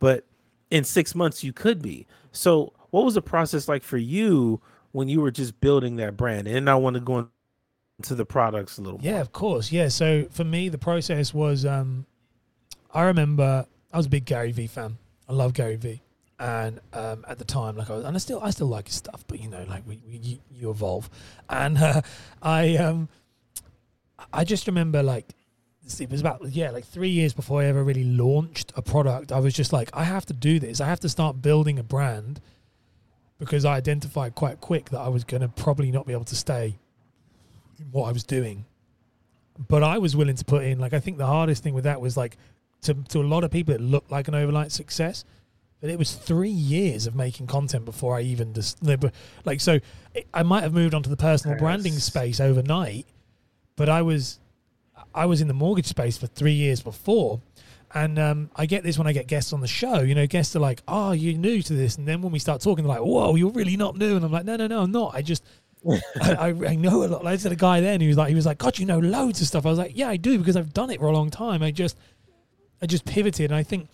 But 0.00 0.26
in 0.70 0.84
six 0.84 1.14
months 1.14 1.42
you 1.44 1.52
could 1.52 1.82
be. 1.82 2.06
So 2.32 2.72
what 2.90 3.04
was 3.04 3.14
the 3.14 3.22
process 3.22 3.68
like 3.68 3.82
for 3.82 3.98
you 3.98 4.60
when 4.92 5.08
you 5.08 5.20
were 5.20 5.30
just 5.30 5.60
building 5.60 5.96
that 5.96 6.16
brand? 6.16 6.46
And 6.48 6.68
I 6.68 6.74
want 6.76 6.94
to 6.94 7.00
go 7.00 7.28
into 7.98 8.14
the 8.14 8.24
products 8.24 8.78
a 8.78 8.82
little 8.82 8.98
bit. 8.98 9.06
yeah, 9.06 9.12
more. 9.12 9.20
of 9.20 9.32
course. 9.32 9.72
Yeah. 9.72 9.88
So 9.88 10.26
for 10.30 10.44
me, 10.44 10.68
the 10.68 10.78
process 10.78 11.34
was 11.34 11.64
um, 11.64 12.06
I 12.92 13.04
remember 13.04 13.66
I 13.92 13.96
was 13.96 14.06
a 14.06 14.10
big 14.10 14.24
Gary 14.24 14.52
Vee 14.52 14.66
fan. 14.66 14.98
I 15.28 15.32
love 15.32 15.52
Gary 15.54 15.76
Vee. 15.76 16.02
And 16.38 16.80
um, 16.94 17.24
at 17.28 17.38
the 17.38 17.44
time, 17.44 17.76
like 17.76 17.90
I 17.90 17.96
was, 17.96 18.04
and 18.04 18.16
I 18.16 18.18
still, 18.18 18.40
I 18.42 18.48
still 18.48 18.66
like 18.66 18.86
his 18.86 18.96
stuff, 18.96 19.24
but 19.26 19.40
you 19.40 19.48
know, 19.50 19.62
like 19.68 19.86
we, 19.86 20.00
we 20.08 20.16
you, 20.16 20.38
you 20.50 20.70
evolve, 20.70 21.10
and 21.50 21.76
uh, 21.82 22.00
I, 22.40 22.76
um, 22.76 23.10
I 24.32 24.44
just 24.44 24.66
remember 24.66 25.02
like 25.02 25.26
it 25.98 26.10
was 26.10 26.20
about 26.20 26.40
yeah 26.50 26.70
like 26.70 26.84
three 26.84 27.08
years 27.08 27.32
before 27.32 27.62
i 27.62 27.64
ever 27.64 27.82
really 27.82 28.04
launched 28.04 28.72
a 28.76 28.82
product 28.82 29.32
i 29.32 29.40
was 29.40 29.54
just 29.54 29.72
like 29.72 29.88
i 29.94 30.04
have 30.04 30.26
to 30.26 30.34
do 30.34 30.60
this 30.60 30.80
i 30.80 30.86
have 30.86 31.00
to 31.00 31.08
start 31.08 31.40
building 31.42 31.78
a 31.78 31.82
brand 31.82 32.40
because 33.38 33.64
I 33.64 33.74
identified 33.74 34.34
quite 34.34 34.60
quick 34.60 34.90
that 34.90 34.98
I 35.00 35.08
was 35.08 35.24
going 35.24 35.40
to 35.40 35.48
probably 35.48 35.90
not 35.90 36.06
be 36.06 36.12
able 36.12 36.26
to 36.26 36.36
stay 36.36 36.78
in 37.78 37.86
what 37.90 38.06
I 38.06 38.12
was 38.12 38.22
doing. 38.22 38.66
But 39.66 39.82
I 39.82 39.96
was 39.96 40.14
willing 40.14 40.36
to 40.36 40.44
put 40.44 40.62
in, 40.62 40.78
like, 40.78 40.92
I 40.92 41.00
think 41.00 41.16
the 41.16 41.26
hardest 41.26 41.62
thing 41.62 41.72
with 41.72 41.84
that 41.84 42.02
was 42.02 42.18
like, 42.18 42.36
to, 42.82 42.92
to 43.08 43.20
a 43.20 43.22
lot 43.22 43.42
of 43.42 43.50
people, 43.50 43.74
it 43.74 43.80
looked 43.80 44.10
like 44.10 44.28
an 44.28 44.34
overnight 44.34 44.72
success, 44.72 45.24
but 45.80 45.88
it 45.88 45.98
was 45.98 46.12
three 46.12 46.50
years 46.50 47.06
of 47.06 47.14
making 47.14 47.46
content 47.46 47.86
before 47.86 48.14
I 48.14 48.20
even 48.20 48.52
just, 48.52 48.78
like, 49.46 49.62
so 49.62 49.78
it, 50.14 50.28
I 50.34 50.42
might 50.42 50.62
have 50.62 50.74
moved 50.74 50.92
onto 50.92 51.08
the 51.08 51.16
personal 51.16 51.54
Yes. 51.54 51.62
branding 51.62 51.94
space 51.94 52.40
overnight, 52.40 53.06
but 53.74 53.88
I 53.88 54.02
was, 54.02 54.38
I 55.14 55.26
was 55.26 55.40
in 55.40 55.48
the 55.48 55.54
mortgage 55.54 55.86
space 55.86 56.16
for 56.16 56.26
three 56.26 56.52
years 56.52 56.82
before. 56.82 57.40
And 57.92 58.18
um, 58.18 58.50
I 58.54 58.66
get 58.66 58.84
this 58.84 58.98
when 58.98 59.08
I 59.08 59.12
get 59.12 59.26
guests 59.26 59.52
on 59.52 59.60
the 59.60 59.66
show. 59.66 60.00
You 60.00 60.14
know, 60.14 60.26
guests 60.26 60.54
are 60.54 60.60
like, 60.60 60.80
"Oh, 60.86 61.10
you're 61.10 61.36
new 61.36 61.60
to 61.62 61.72
this," 61.74 61.96
and 61.96 62.06
then 62.06 62.22
when 62.22 62.30
we 62.30 62.38
start 62.38 62.60
talking, 62.60 62.84
they're 62.84 62.94
like, 62.94 63.04
"Whoa, 63.04 63.34
you're 63.34 63.50
really 63.50 63.76
not 63.76 63.96
new." 63.96 64.14
And 64.14 64.24
I'm 64.24 64.30
like, 64.30 64.44
"No, 64.44 64.54
no, 64.54 64.68
no, 64.68 64.82
I'm 64.82 64.92
not. 64.92 65.12
I 65.12 65.22
just, 65.22 65.44
I, 66.22 66.54
I, 66.68 66.76
know 66.76 67.02
a 67.02 67.06
lot." 67.06 67.26
I 67.26 67.36
said 67.36 67.50
a 67.50 67.56
guy 67.56 67.80
then, 67.80 68.00
he 68.00 68.06
was 68.06 68.16
like, 68.16 68.28
"He 68.28 68.36
was 68.36 68.46
like, 68.46 68.58
God, 68.58 68.78
you 68.78 68.86
know 68.86 69.00
loads 69.00 69.40
of 69.40 69.48
stuff." 69.48 69.66
I 69.66 69.70
was 69.70 69.78
like, 69.78 69.96
"Yeah, 69.96 70.08
I 70.08 70.18
do 70.18 70.38
because 70.38 70.56
I've 70.56 70.72
done 70.72 70.90
it 70.90 71.00
for 71.00 71.06
a 71.06 71.12
long 71.12 71.30
time. 71.30 71.64
I 71.64 71.72
just, 71.72 71.96
I 72.80 72.86
just 72.86 73.04
pivoted." 73.04 73.50
And 73.50 73.56
I 73.56 73.64
think 73.64 73.88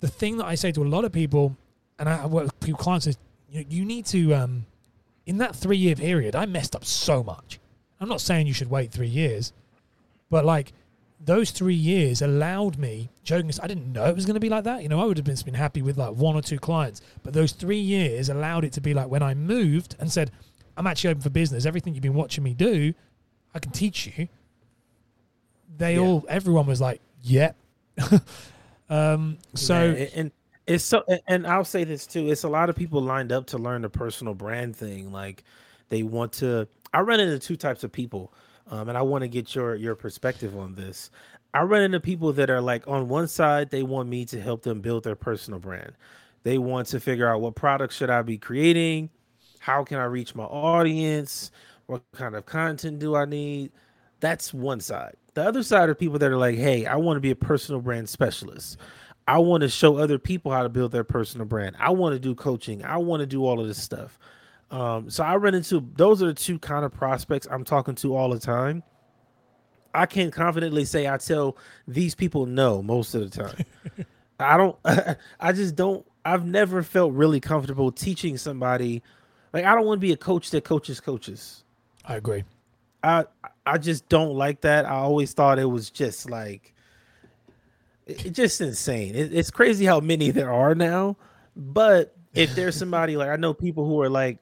the 0.00 0.08
thing 0.08 0.38
that 0.38 0.46
I 0.46 0.54
say 0.54 0.72
to 0.72 0.82
a 0.82 0.88
lot 0.88 1.04
of 1.04 1.12
people, 1.12 1.54
and 1.98 2.08
I 2.08 2.24
work 2.24 2.44
with 2.44 2.60
people 2.60 2.78
clients 2.78 3.06
is, 3.06 3.18
you, 3.50 3.66
you 3.68 3.84
need 3.84 4.06
to, 4.06 4.34
um, 4.34 4.64
in 5.26 5.36
that 5.38 5.54
three 5.54 5.76
year 5.76 5.96
period, 5.96 6.34
I 6.34 6.46
messed 6.46 6.74
up 6.74 6.86
so 6.86 7.22
much. 7.22 7.60
I'm 8.00 8.08
not 8.08 8.22
saying 8.22 8.46
you 8.46 8.54
should 8.54 8.70
wait 8.70 8.90
three 8.90 9.08
years, 9.08 9.52
but 10.34 10.44
like 10.44 10.72
those 11.20 11.52
three 11.52 11.76
years 11.76 12.20
allowed 12.20 12.76
me 12.76 13.08
joking 13.22 13.48
i 13.62 13.68
didn't 13.68 13.92
know 13.92 14.04
it 14.06 14.16
was 14.16 14.26
going 14.26 14.34
to 14.34 14.40
be 14.40 14.48
like 14.48 14.64
that 14.64 14.82
you 14.82 14.88
know 14.88 15.00
i 15.00 15.04
would 15.04 15.16
have 15.16 15.24
been, 15.24 15.36
been 15.44 15.54
happy 15.54 15.80
with 15.80 15.96
like 15.96 16.12
one 16.14 16.34
or 16.34 16.42
two 16.42 16.58
clients 16.58 17.00
but 17.22 17.32
those 17.32 17.52
three 17.52 17.78
years 17.78 18.28
allowed 18.28 18.64
it 18.64 18.72
to 18.72 18.80
be 18.80 18.92
like 18.92 19.06
when 19.08 19.22
i 19.22 19.32
moved 19.32 19.94
and 20.00 20.10
said 20.10 20.32
i'm 20.76 20.88
actually 20.88 21.10
open 21.10 21.22
for 21.22 21.30
business 21.30 21.66
everything 21.66 21.94
you've 21.94 22.02
been 22.02 22.14
watching 22.14 22.42
me 22.42 22.52
do 22.52 22.92
i 23.54 23.60
can 23.60 23.70
teach 23.70 24.08
you 24.08 24.26
they 25.76 25.94
Yeah. 25.94 26.00
all 26.00 26.24
everyone 26.28 26.66
was 26.66 26.80
like 26.80 27.00
yep 27.22 27.54
um 28.90 29.38
so 29.54 29.92
Man, 29.92 30.08
and, 30.16 30.32
it's 30.66 30.82
so 30.82 31.04
and 31.28 31.46
I'll 31.46 31.64
say 31.64 31.84
this 31.84 32.06
too. 32.06 32.30
It's 32.30 32.42
a 32.44 32.48
lot 32.48 32.70
of 32.70 32.76
people 32.76 33.02
lined 33.02 33.32
up 33.32 33.46
to 33.48 33.58
learn 33.58 33.82
the 33.82 33.90
personal 33.90 34.34
brand 34.34 34.74
thing. 34.74 35.12
Like 35.12 35.44
they 35.90 36.02
want 36.02 36.32
to 36.34 36.66
I 36.92 37.00
run 37.00 37.20
into 37.20 37.38
two 37.38 37.56
types 37.56 37.84
of 37.84 37.92
people. 37.92 38.32
Um, 38.70 38.88
and 38.88 38.96
I 38.98 39.02
want 39.02 39.22
to 39.22 39.28
get 39.28 39.54
your 39.54 39.74
your 39.74 39.94
perspective 39.94 40.56
on 40.56 40.74
this. 40.74 41.10
I 41.52 41.62
run 41.62 41.82
into 41.82 42.00
people 42.00 42.32
that 42.32 42.50
are 42.50 42.60
like 42.60 42.88
on 42.88 43.08
one 43.08 43.28
side, 43.28 43.70
they 43.70 43.82
want 43.82 44.08
me 44.08 44.24
to 44.26 44.40
help 44.40 44.62
them 44.62 44.80
build 44.80 45.04
their 45.04 45.14
personal 45.16 45.60
brand. 45.60 45.92
They 46.42 46.58
want 46.58 46.88
to 46.88 47.00
figure 47.00 47.28
out 47.28 47.40
what 47.40 47.54
products 47.54 47.96
should 47.96 48.10
I 48.10 48.22
be 48.22 48.38
creating? 48.38 49.10
How 49.60 49.84
can 49.84 49.98
I 49.98 50.04
reach 50.04 50.34
my 50.34 50.44
audience? 50.44 51.50
What 51.86 52.02
kind 52.12 52.34
of 52.34 52.46
content 52.46 52.98
do 52.98 53.14
I 53.14 53.24
need? 53.24 53.72
That's 54.20 54.52
one 54.52 54.80
side. 54.80 55.14
The 55.34 55.44
other 55.44 55.62
side 55.62 55.88
are 55.88 55.94
people 55.94 56.18
that 56.18 56.30
are 56.30 56.36
like, 56.36 56.56
hey, 56.56 56.86
I 56.86 56.96
want 56.96 57.16
to 57.16 57.20
be 57.20 57.30
a 57.30 57.36
personal 57.36 57.80
brand 57.80 58.08
specialist. 58.08 58.78
I 59.26 59.38
want 59.38 59.62
to 59.62 59.68
show 59.68 59.96
other 59.96 60.18
people 60.18 60.52
how 60.52 60.62
to 60.62 60.68
build 60.68 60.92
their 60.92 61.04
personal 61.04 61.46
brand. 61.46 61.76
I 61.78 61.90
want 61.90 62.14
to 62.14 62.18
do 62.18 62.34
coaching. 62.34 62.84
I 62.84 62.98
want 62.98 63.20
to 63.20 63.26
do 63.26 63.44
all 63.46 63.60
of 63.60 63.66
this 63.66 63.82
stuff. 63.82 64.18
Um, 64.70 65.10
so 65.10 65.22
I 65.22 65.36
run 65.36 65.54
into 65.54 65.86
those 65.94 66.22
are 66.22 66.26
the 66.26 66.34
two 66.34 66.58
kind 66.58 66.84
of 66.84 66.92
prospects 66.92 67.46
I'm 67.50 67.64
talking 67.64 67.94
to 67.96 68.16
all 68.16 68.30
the 68.30 68.38
time. 68.38 68.82
I 69.94 70.06
can 70.06 70.30
confidently 70.30 70.84
say 70.84 71.08
I 71.08 71.18
tell 71.18 71.56
these 71.86 72.14
people 72.14 72.46
no 72.46 72.82
most 72.82 73.14
of 73.14 73.30
the 73.30 73.42
time. 73.42 73.64
I 74.40 74.56
don't 74.56 74.76
I 75.40 75.52
just 75.52 75.76
don't 75.76 76.04
I've 76.24 76.44
never 76.44 76.82
felt 76.82 77.12
really 77.12 77.40
comfortable 77.40 77.92
teaching 77.92 78.36
somebody 78.36 79.02
like 79.52 79.64
I 79.64 79.74
don't 79.74 79.86
want 79.86 79.98
to 79.98 80.06
be 80.06 80.12
a 80.12 80.16
coach 80.16 80.50
that 80.50 80.64
coaches 80.64 81.00
coaches. 81.00 81.62
i 82.04 82.16
agree 82.16 82.42
I 83.04 83.26
I 83.66 83.78
just 83.78 84.08
don't 84.08 84.34
like 84.34 84.62
that. 84.62 84.86
I 84.86 84.94
always 84.94 85.32
thought 85.32 85.58
it 85.58 85.66
was 85.66 85.90
just 85.90 86.28
like 86.28 86.74
it, 88.06 88.26
it's 88.26 88.36
just 88.36 88.60
insane. 88.60 89.14
It, 89.14 89.32
it's 89.32 89.50
crazy 89.50 89.84
how 89.84 90.00
many 90.00 90.30
there 90.30 90.52
are 90.52 90.74
now. 90.74 91.16
But 91.54 92.16
if 92.34 92.54
there's 92.54 92.76
somebody 92.78 93.16
like 93.16 93.28
I 93.28 93.36
know 93.36 93.54
people 93.54 93.86
who 93.86 94.00
are 94.02 94.10
like 94.10 94.38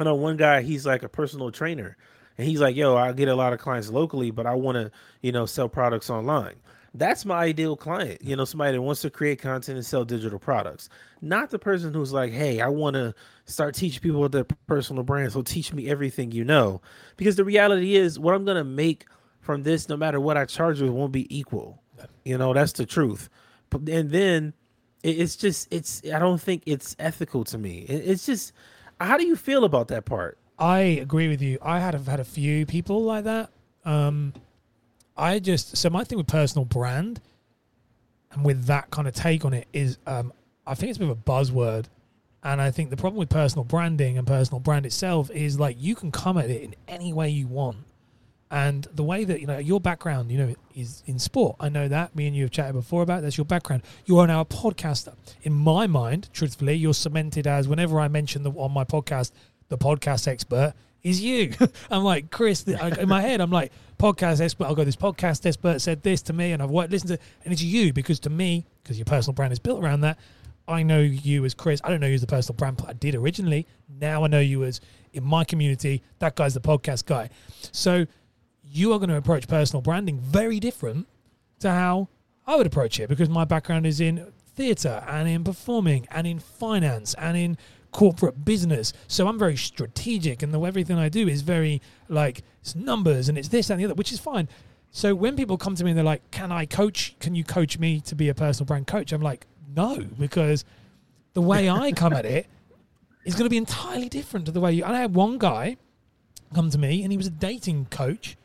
I 0.00 0.04
know 0.04 0.14
one 0.14 0.38
guy 0.38 0.62
he's 0.62 0.86
like 0.86 1.02
a 1.02 1.08
personal 1.08 1.52
trainer 1.52 1.96
and 2.38 2.48
he's 2.48 2.60
like, 2.60 2.74
"Yo, 2.74 2.96
I 2.96 3.12
get 3.12 3.28
a 3.28 3.34
lot 3.34 3.52
of 3.52 3.58
clients 3.58 3.90
locally, 3.90 4.30
but 4.30 4.46
I 4.46 4.54
want 4.54 4.76
to, 4.76 4.90
you 5.20 5.30
know, 5.30 5.44
sell 5.44 5.68
products 5.68 6.08
online." 6.08 6.54
That's 6.94 7.24
my 7.24 7.36
ideal 7.36 7.76
client. 7.76 8.22
You 8.22 8.34
know, 8.34 8.44
somebody 8.46 8.72
that 8.72 8.82
wants 8.82 9.02
to 9.02 9.10
create 9.10 9.40
content 9.40 9.76
and 9.76 9.86
sell 9.86 10.04
digital 10.04 10.38
products. 10.40 10.88
Not 11.20 11.50
the 11.50 11.58
person 11.58 11.92
who's 11.92 12.12
like, 12.14 12.32
"Hey, 12.32 12.60
I 12.62 12.68
want 12.68 12.94
to 12.94 13.14
start 13.44 13.74
teaching 13.74 14.00
people 14.00 14.26
their 14.28 14.46
personal 14.66 15.02
brand, 15.02 15.32
so 15.32 15.42
teach 15.42 15.72
me 15.72 15.88
everything 15.90 16.32
you 16.32 16.44
know." 16.44 16.80
Because 17.18 17.36
the 17.36 17.44
reality 17.44 17.94
is 17.94 18.18
what 18.18 18.34
I'm 18.34 18.46
to 18.46 18.64
make 18.64 19.04
from 19.40 19.62
this 19.62 19.88
no 19.88 19.96
matter 19.98 20.18
what 20.18 20.38
I 20.38 20.46
charge 20.46 20.80
with, 20.80 20.90
won't 20.90 21.12
be 21.12 21.26
equal. 21.36 21.82
You 22.24 22.38
know, 22.38 22.54
that's 22.54 22.72
the 22.72 22.86
truth. 22.86 23.28
And 23.72 24.10
then 24.10 24.54
it's 25.02 25.36
just 25.36 25.68
it's 25.70 26.02
I 26.12 26.18
don't 26.18 26.40
think 26.40 26.62
it's 26.64 26.96
ethical 26.98 27.44
to 27.44 27.58
me. 27.58 27.80
It's 27.80 28.24
just 28.26 28.52
how 29.00 29.16
do 29.16 29.26
you 29.26 29.36
feel 29.36 29.64
about 29.64 29.88
that 29.88 30.04
part? 30.04 30.38
I 30.58 30.80
agree 30.80 31.28
with 31.28 31.40
you. 31.40 31.58
I 31.62 31.80
had 31.80 31.94
had 31.94 32.20
a 32.20 32.24
few 32.24 32.66
people 32.66 33.02
like 33.02 33.24
that. 33.24 33.50
Um, 33.84 34.34
I 35.16 35.38
just 35.38 35.76
so 35.76 35.88
my 35.90 36.04
thing 36.04 36.18
with 36.18 36.26
personal 36.26 36.64
brand 36.64 37.20
and 38.32 38.44
with 38.44 38.66
that 38.66 38.90
kind 38.90 39.08
of 39.08 39.14
take 39.14 39.44
on 39.44 39.54
it 39.54 39.66
is 39.72 39.98
um, 40.06 40.32
I 40.66 40.74
think 40.74 40.90
it's 40.90 40.98
a 40.98 41.00
bit 41.00 41.10
of 41.10 41.18
a 41.18 41.22
buzzword. 41.22 41.86
And 42.42 42.60
I 42.60 42.70
think 42.70 42.88
the 42.88 42.96
problem 42.96 43.18
with 43.18 43.28
personal 43.28 43.64
branding 43.64 44.16
and 44.16 44.26
personal 44.26 44.60
brand 44.60 44.86
itself 44.86 45.30
is 45.30 45.60
like 45.60 45.76
you 45.78 45.94
can 45.94 46.10
come 46.10 46.38
at 46.38 46.48
it 46.48 46.62
in 46.62 46.74
any 46.88 47.12
way 47.12 47.28
you 47.28 47.46
want. 47.46 47.78
And 48.50 48.86
the 48.92 49.04
way 49.04 49.24
that, 49.24 49.40
you 49.40 49.46
know, 49.46 49.58
your 49.58 49.80
background, 49.80 50.32
you 50.32 50.38
know, 50.38 50.54
is 50.74 51.04
in 51.06 51.20
sport. 51.20 51.56
I 51.60 51.68
know 51.68 51.86
that. 51.86 52.16
Me 52.16 52.26
and 52.26 52.34
you 52.34 52.42
have 52.42 52.50
chatted 52.50 52.74
before 52.74 53.02
about 53.02 53.22
that's 53.22 53.38
your 53.38 53.44
background. 53.44 53.82
You 54.06 54.18
are 54.18 54.26
now 54.26 54.40
a 54.40 54.44
podcaster. 54.44 55.14
In 55.42 55.52
my 55.52 55.86
mind, 55.86 56.28
truthfully, 56.32 56.74
you're 56.74 56.94
cemented 56.94 57.46
as 57.46 57.68
whenever 57.68 58.00
I 58.00 58.08
mention 58.08 58.42
the, 58.42 58.50
on 58.50 58.72
my 58.72 58.84
podcast, 58.84 59.30
the 59.68 59.78
podcast 59.78 60.26
expert 60.26 60.74
is 61.04 61.20
you. 61.20 61.54
I'm 61.90 62.02
like, 62.02 62.30
Chris, 62.32 62.66
in 62.66 63.08
my 63.08 63.20
head, 63.20 63.40
I'm 63.40 63.50
like, 63.52 63.70
podcast 63.98 64.40
expert. 64.40 64.64
I'll 64.64 64.74
go, 64.74 64.84
this 64.84 64.96
podcast 64.96 65.46
expert 65.46 65.80
said 65.80 66.02
this 66.02 66.22
to 66.22 66.32
me 66.32 66.50
and 66.50 66.60
I've 66.60 66.70
worked, 66.70 66.90
listened 66.90 67.10
to 67.10 67.18
and 67.44 67.52
it's 67.52 67.62
you 67.62 67.92
because 67.92 68.18
to 68.20 68.30
me, 68.30 68.66
because 68.82 68.98
your 68.98 69.04
personal 69.04 69.34
brand 69.34 69.52
is 69.52 69.60
built 69.60 69.82
around 69.82 70.00
that, 70.00 70.18
I 70.66 70.82
know 70.82 71.00
you 71.00 71.44
as 71.44 71.54
Chris. 71.54 71.80
I 71.84 71.90
don't 71.90 72.00
know 72.00 72.06
you 72.06 72.14
as 72.14 72.20
the 72.20 72.26
personal 72.26 72.56
brand 72.56 72.82
I 72.86 72.92
did 72.92 73.14
originally. 73.14 73.66
Now 73.88 74.24
I 74.24 74.28
know 74.28 74.40
you 74.40 74.64
as 74.64 74.80
in 75.12 75.24
my 75.24 75.44
community, 75.44 76.02
that 76.20 76.36
guy's 76.36 76.54
the 76.54 76.60
podcast 76.60 77.06
guy. 77.06 77.30
So 77.72 78.06
you 78.70 78.92
are 78.92 78.98
going 78.98 79.10
to 79.10 79.16
approach 79.16 79.48
personal 79.48 79.82
branding 79.82 80.20
very 80.20 80.60
different 80.60 81.08
to 81.58 81.70
how 81.70 82.08
I 82.46 82.56
would 82.56 82.66
approach 82.66 83.00
it 83.00 83.08
because 83.08 83.28
my 83.28 83.44
background 83.44 83.86
is 83.86 84.00
in 84.00 84.32
theatre 84.54 85.02
and 85.06 85.28
in 85.28 85.44
performing 85.44 86.06
and 86.10 86.26
in 86.26 86.38
finance 86.38 87.14
and 87.14 87.36
in 87.36 87.58
corporate 87.92 88.44
business. 88.44 88.92
So 89.08 89.26
I'm 89.26 89.38
very 89.38 89.56
strategic 89.56 90.42
and 90.42 90.54
the 90.54 90.60
everything 90.60 90.98
I 90.98 91.08
do 91.08 91.28
is 91.28 91.42
very 91.42 91.82
like 92.08 92.42
it's 92.60 92.74
numbers 92.74 93.28
and 93.28 93.36
it's 93.36 93.48
this 93.48 93.70
and 93.70 93.80
the 93.80 93.84
other, 93.84 93.94
which 93.94 94.12
is 94.12 94.20
fine. 94.20 94.48
So 94.92 95.14
when 95.14 95.36
people 95.36 95.56
come 95.56 95.74
to 95.76 95.84
me 95.84 95.90
and 95.90 95.98
they're 95.98 96.04
like, 96.04 96.30
"Can 96.30 96.50
I 96.50 96.66
coach? 96.66 97.14
Can 97.20 97.34
you 97.34 97.44
coach 97.44 97.78
me 97.78 98.00
to 98.02 98.14
be 98.14 98.28
a 98.28 98.34
personal 98.34 98.66
brand 98.66 98.86
coach?" 98.86 99.12
I'm 99.12 99.22
like, 99.22 99.46
"No," 99.74 99.96
because 100.18 100.64
the 101.32 101.40
way 101.40 101.70
I 101.70 101.92
come 101.92 102.12
at 102.12 102.26
it 102.26 102.46
is 103.24 103.34
going 103.34 103.44
to 103.44 103.50
be 103.50 103.56
entirely 103.56 104.08
different 104.08 104.46
to 104.46 104.52
the 104.52 104.60
way 104.60 104.72
you. 104.72 104.84
And 104.84 104.96
I 104.96 105.00
had 105.00 105.14
one 105.14 105.38
guy 105.38 105.76
come 106.54 106.70
to 106.70 106.78
me 106.78 107.02
and 107.02 107.12
he 107.12 107.16
was 107.16 107.28
a 107.28 107.30
dating 107.30 107.86
coach 107.86 108.36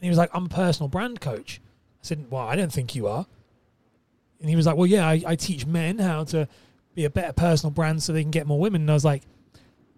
and 0.00 0.06
he 0.06 0.08
was 0.08 0.16
like, 0.16 0.30
I'm 0.32 0.46
a 0.46 0.48
personal 0.48 0.88
brand 0.88 1.20
coach. 1.20 1.60
I 1.62 2.06
said, 2.06 2.24
Well, 2.30 2.40
I 2.40 2.56
don't 2.56 2.72
think 2.72 2.94
you 2.94 3.06
are. 3.06 3.26
And 4.40 4.48
he 4.48 4.56
was 4.56 4.64
like, 4.64 4.76
Well, 4.76 4.86
yeah, 4.86 5.06
I, 5.06 5.22
I 5.26 5.36
teach 5.36 5.66
men 5.66 5.98
how 5.98 6.24
to 6.24 6.48
be 6.94 7.04
a 7.04 7.10
better 7.10 7.34
personal 7.34 7.70
brand 7.70 8.02
so 8.02 8.14
they 8.14 8.22
can 8.22 8.30
get 8.30 8.46
more 8.46 8.58
women. 8.58 8.80
And 8.80 8.90
I 8.90 8.94
was 8.94 9.04
like, 9.04 9.24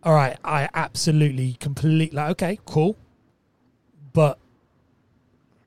All 0.03 0.13
right, 0.13 0.37
I 0.43 0.69
absolutely, 0.75 1.53
completely, 1.61 2.17
like, 2.17 2.31
okay, 2.33 2.59
cool. 2.67 2.97
But 4.13 4.39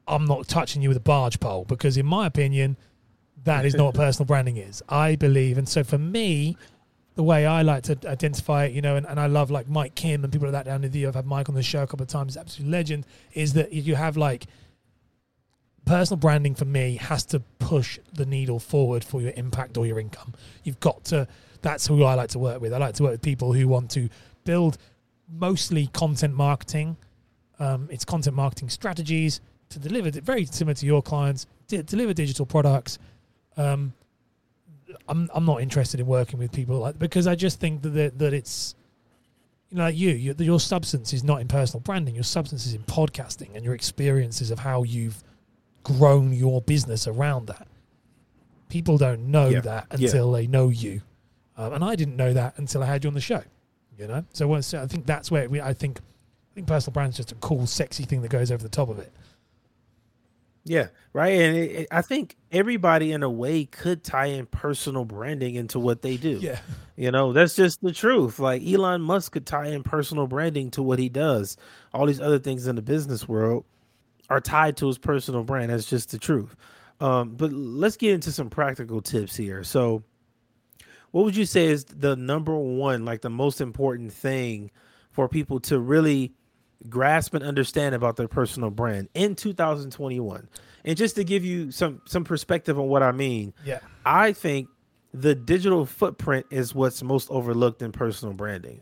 I'm 0.05 0.25
not 0.25 0.49
touching 0.49 0.81
you 0.81 0.89
with 0.89 0.97
a 0.97 1.01
barge 1.01 1.39
pole 1.39 1.63
because, 1.63 1.95
in 1.95 2.05
my 2.05 2.27
opinion, 2.27 2.75
that 3.45 3.65
is 3.65 3.73
not 3.73 3.85
what 3.85 3.95
personal 3.95 4.25
branding 4.25 4.57
is. 4.57 4.83
I 4.89 5.15
believe. 5.15 5.57
And 5.57 5.69
so 5.69 5.81
for 5.85 5.97
me, 5.97 6.57
the 7.15 7.23
way 7.23 7.45
I 7.45 7.61
like 7.61 7.83
to 7.83 7.97
identify 8.05 8.65
it, 8.65 8.73
you 8.73 8.81
know, 8.81 8.97
and, 8.97 9.05
and 9.05 9.19
I 9.19 9.27
love 9.27 9.49
like 9.49 9.69
Mike 9.69 9.95
Kim 9.95 10.23
and 10.23 10.31
people 10.31 10.47
like 10.47 10.53
that 10.53 10.65
down 10.65 10.83
in 10.83 10.91
the. 10.91 11.07
I've 11.07 11.15
had 11.15 11.25
Mike 11.25 11.49
on 11.49 11.55
the 11.55 11.63
show 11.63 11.83
a 11.83 11.87
couple 11.87 12.03
of 12.03 12.09
times, 12.09 12.35
absolute 12.35 12.69
legend, 12.69 13.05
is 13.33 13.53
that 13.53 13.71
you 13.71 13.95
have 13.95 14.17
like 14.17 14.47
personal 15.85 16.17
branding 16.17 16.55
for 16.55 16.65
me 16.65 16.97
has 16.97 17.23
to 17.25 17.39
push 17.59 17.99
the 18.13 18.25
needle 18.25 18.59
forward 18.59 19.03
for 19.03 19.21
your 19.21 19.31
impact 19.35 19.77
or 19.77 19.85
your 19.85 19.99
income. 19.99 20.33
You've 20.63 20.79
got 20.79 21.05
to, 21.05 21.27
that's 21.61 21.87
who 21.87 22.03
I 22.03 22.15
like 22.15 22.29
to 22.31 22.39
work 22.39 22.59
with. 22.59 22.73
I 22.73 22.77
like 22.77 22.95
to 22.95 23.03
work 23.03 23.11
with 23.13 23.21
people 23.21 23.53
who 23.53 23.67
want 23.67 23.91
to 23.91 24.09
build 24.43 24.77
mostly 25.31 25.87
content 25.87 26.33
marketing. 26.33 26.97
Um, 27.59 27.87
it's 27.91 28.03
content 28.03 28.35
marketing 28.35 28.69
strategies 28.69 29.41
to 29.69 29.79
deliver, 29.79 30.11
very 30.21 30.45
similar 30.45 30.73
to 30.75 30.85
your 30.85 31.01
clients, 31.01 31.45
deliver 31.67 32.13
digital 32.13 32.45
products. 32.45 32.99
Um, 33.55 33.93
I'm 35.07 35.29
I'm 35.33 35.45
not 35.45 35.61
interested 35.61 35.99
in 35.99 36.05
working 36.07 36.39
with 36.39 36.51
people 36.51 36.79
like 36.79 36.97
because 36.99 37.27
I 37.27 37.35
just 37.35 37.59
think 37.59 37.81
that 37.83 38.17
that, 38.19 38.33
it's 38.33 38.75
you 39.69 39.77
know 39.77 39.83
like 39.85 39.95
you 39.97 40.09
your, 40.11 40.35
your 40.35 40.59
substance 40.59 41.13
is 41.13 41.23
not 41.23 41.41
in 41.41 41.47
personal 41.47 41.81
branding. 41.81 42.15
Your 42.15 42.23
substance 42.23 42.65
is 42.65 42.73
in 42.73 42.83
podcasting 42.83 43.55
and 43.55 43.63
your 43.65 43.73
experiences 43.75 44.51
of 44.51 44.59
how 44.59 44.83
you've 44.83 45.23
grown 45.83 46.33
your 46.33 46.61
business 46.61 47.07
around 47.07 47.47
that. 47.47 47.67
People 48.69 48.97
don't 48.97 49.27
know 49.31 49.49
Yeah. 49.49 49.61
that 49.61 49.87
Yeah. 49.97 50.07
until 50.07 50.31
they 50.31 50.47
know 50.47 50.69
you, 50.69 51.01
um, 51.57 51.73
and 51.73 51.83
I 51.83 51.95
didn't 51.95 52.15
know 52.15 52.33
that 52.33 52.57
until 52.57 52.81
I 52.83 52.87
had 52.87 53.03
you 53.03 53.09
on 53.09 53.13
the 53.13 53.21
show. 53.21 53.43
You 53.97 54.07
know, 54.07 54.25
so 54.33 54.47
once 54.47 54.73
I 54.73 54.87
think 54.87 55.05
that's 55.05 55.31
where 55.31 55.47
we, 55.47 55.61
I 55.61 55.73
think 55.73 55.99
I 55.99 56.53
think 56.55 56.67
personal 56.67 56.93
brand 56.93 57.11
is 57.11 57.17
just 57.17 57.31
a 57.31 57.35
cool, 57.35 57.65
sexy 57.67 58.03
thing 58.03 58.21
that 58.23 58.29
goes 58.29 58.51
over 58.51 58.61
the 58.63 58.69
top 58.69 58.89
of 58.89 58.99
it. 58.99 59.13
Yeah, 60.67 60.87
right. 61.13 61.33
And 61.33 61.55
it, 61.55 61.71
it- 61.71 61.87
I 61.91 62.01
think 62.01 62.35
everybody, 62.51 63.11
in 63.11 63.21
a 63.23 63.29
way, 63.29 63.65
could 63.65 64.03
tie 64.03 64.25
in 64.27 64.47
personal 64.47 65.05
branding 65.05 65.55
into 65.55 65.79
what 65.79 66.01
they 66.01 66.17
do. 66.17 66.39
Yeah, 66.41 66.59
You 66.97 67.11
know, 67.11 67.33
that's 67.33 67.55
just 67.55 67.81
the 67.81 67.91
truth. 67.93 68.39
Like 68.39 68.63
Elon 68.65 69.01
Musk 69.01 69.33
could 69.33 69.45
tie 69.45 69.67
in 69.67 69.83
personal 69.83 70.25
branding 70.27 70.71
to 70.71 70.81
what 70.81 70.97
he 70.99 71.07
does. 71.07 71.55
All 71.93 72.07
these 72.07 72.19
other 72.19 72.39
things 72.39 72.65
in 72.67 72.75
the 72.75 72.81
business 72.81 73.27
world 73.27 73.63
are 74.29 74.41
tied 74.41 74.75
to 74.77 74.87
his 74.87 74.97
personal 74.97 75.43
brand. 75.43 75.69
That's 75.71 75.85
just 75.89 76.09
the 76.09 76.17
truth. 76.17 76.55
Um, 76.99 77.31
but 77.35 77.51
let's 77.53 77.97
get 77.97 78.13
into 78.13 78.31
some 78.31 78.49
practical 78.49 79.01
tips 79.01 79.35
here. 79.35 79.63
So, 79.63 80.03
what 81.11 81.25
would 81.25 81.35
you 81.35 81.45
say 81.45 81.67
is 81.67 81.85
the 81.85 82.15
number 82.15 82.55
one, 82.57 83.05
like 83.05 83.21
the 83.21 83.29
most 83.29 83.61
important 83.61 84.11
thing 84.11 84.71
for 85.11 85.29
people 85.29 85.59
to 85.61 85.79
really 85.79 86.33
grasp 86.89 87.33
and 87.33 87.43
understand 87.43 87.95
about 87.95 88.15
their 88.15 88.27
personal 88.27 88.69
brand 88.69 89.09
in 89.13 89.35
2021? 89.35 90.49
And 90.83 90.97
just 90.97 91.15
to 91.15 91.23
give 91.23 91.43
you 91.43 91.71
some 91.71 92.01
some 92.05 92.23
perspective 92.23 92.79
on 92.79 92.87
what 92.87 93.03
I 93.03 93.11
mean, 93.11 93.53
yeah, 93.65 93.79
I 94.05 94.33
think 94.33 94.69
the 95.13 95.35
digital 95.35 95.85
footprint 95.85 96.45
is 96.49 96.75
what's 96.75 97.01
most 97.01 97.29
overlooked 97.31 97.81
in 97.81 97.91
personal 97.91 98.33
branding. 98.33 98.81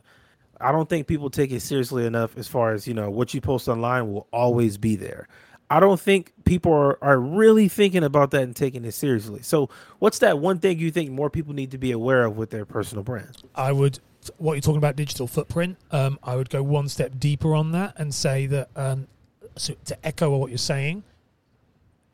I 0.60 0.72
don't 0.72 0.88
think 0.88 1.08
people 1.08 1.30
take 1.30 1.52
it 1.52 1.62
seriously 1.62 2.06
enough 2.06 2.38
as 2.38 2.48
far 2.48 2.74
as, 2.74 2.88
you 2.88 2.94
know, 2.94 3.10
what 3.10 3.34
you 3.34 3.42
post 3.42 3.68
online 3.68 4.12
will 4.12 4.28
always 4.32 4.78
be 4.78 4.96
there. 4.96 5.28
I 5.70 5.80
don't 5.80 6.00
think 6.00 6.34
people 6.46 6.72
are, 6.72 7.04
are 7.04 7.20
really 7.20 7.68
thinking 7.68 8.04
about 8.04 8.32
that 8.32 8.44
and 8.44 8.56
taking 8.56 8.86
it 8.86 8.94
seriously. 8.94 9.42
So, 9.42 9.70
what's 10.00 10.20
that 10.20 10.40
one 10.40 10.60
thing 10.60 10.78
you 10.78 10.92
think 10.92 11.10
more 11.10 11.30
people 11.30 11.54
need 11.54 11.72
to 11.72 11.78
be 11.78 11.92
aware 11.92 12.26
of 12.26 12.38
with 12.38 12.52
their 12.52 12.66
personal 12.66 13.04
brand? 13.04 13.38
I 13.56 13.72
would. 13.72 14.00
What 14.38 14.54
you're 14.54 14.62
talking 14.62 14.78
about, 14.78 14.96
digital 14.96 15.28
footprint. 15.28 15.78
Um, 15.92 16.20
I 16.24 16.36
would 16.36 16.50
go 16.50 16.64
one 16.64 16.88
step 16.90 17.20
deeper 17.20 17.56
on 17.56 17.72
that 17.72 17.94
and 17.98 18.14
say 18.14 18.46
that 18.48 18.70
um, 18.76 19.08
so 19.56 19.74
to 19.86 20.06
echo 20.06 20.36
what 20.38 20.50
you're 20.50 20.58
saying, 20.58 21.04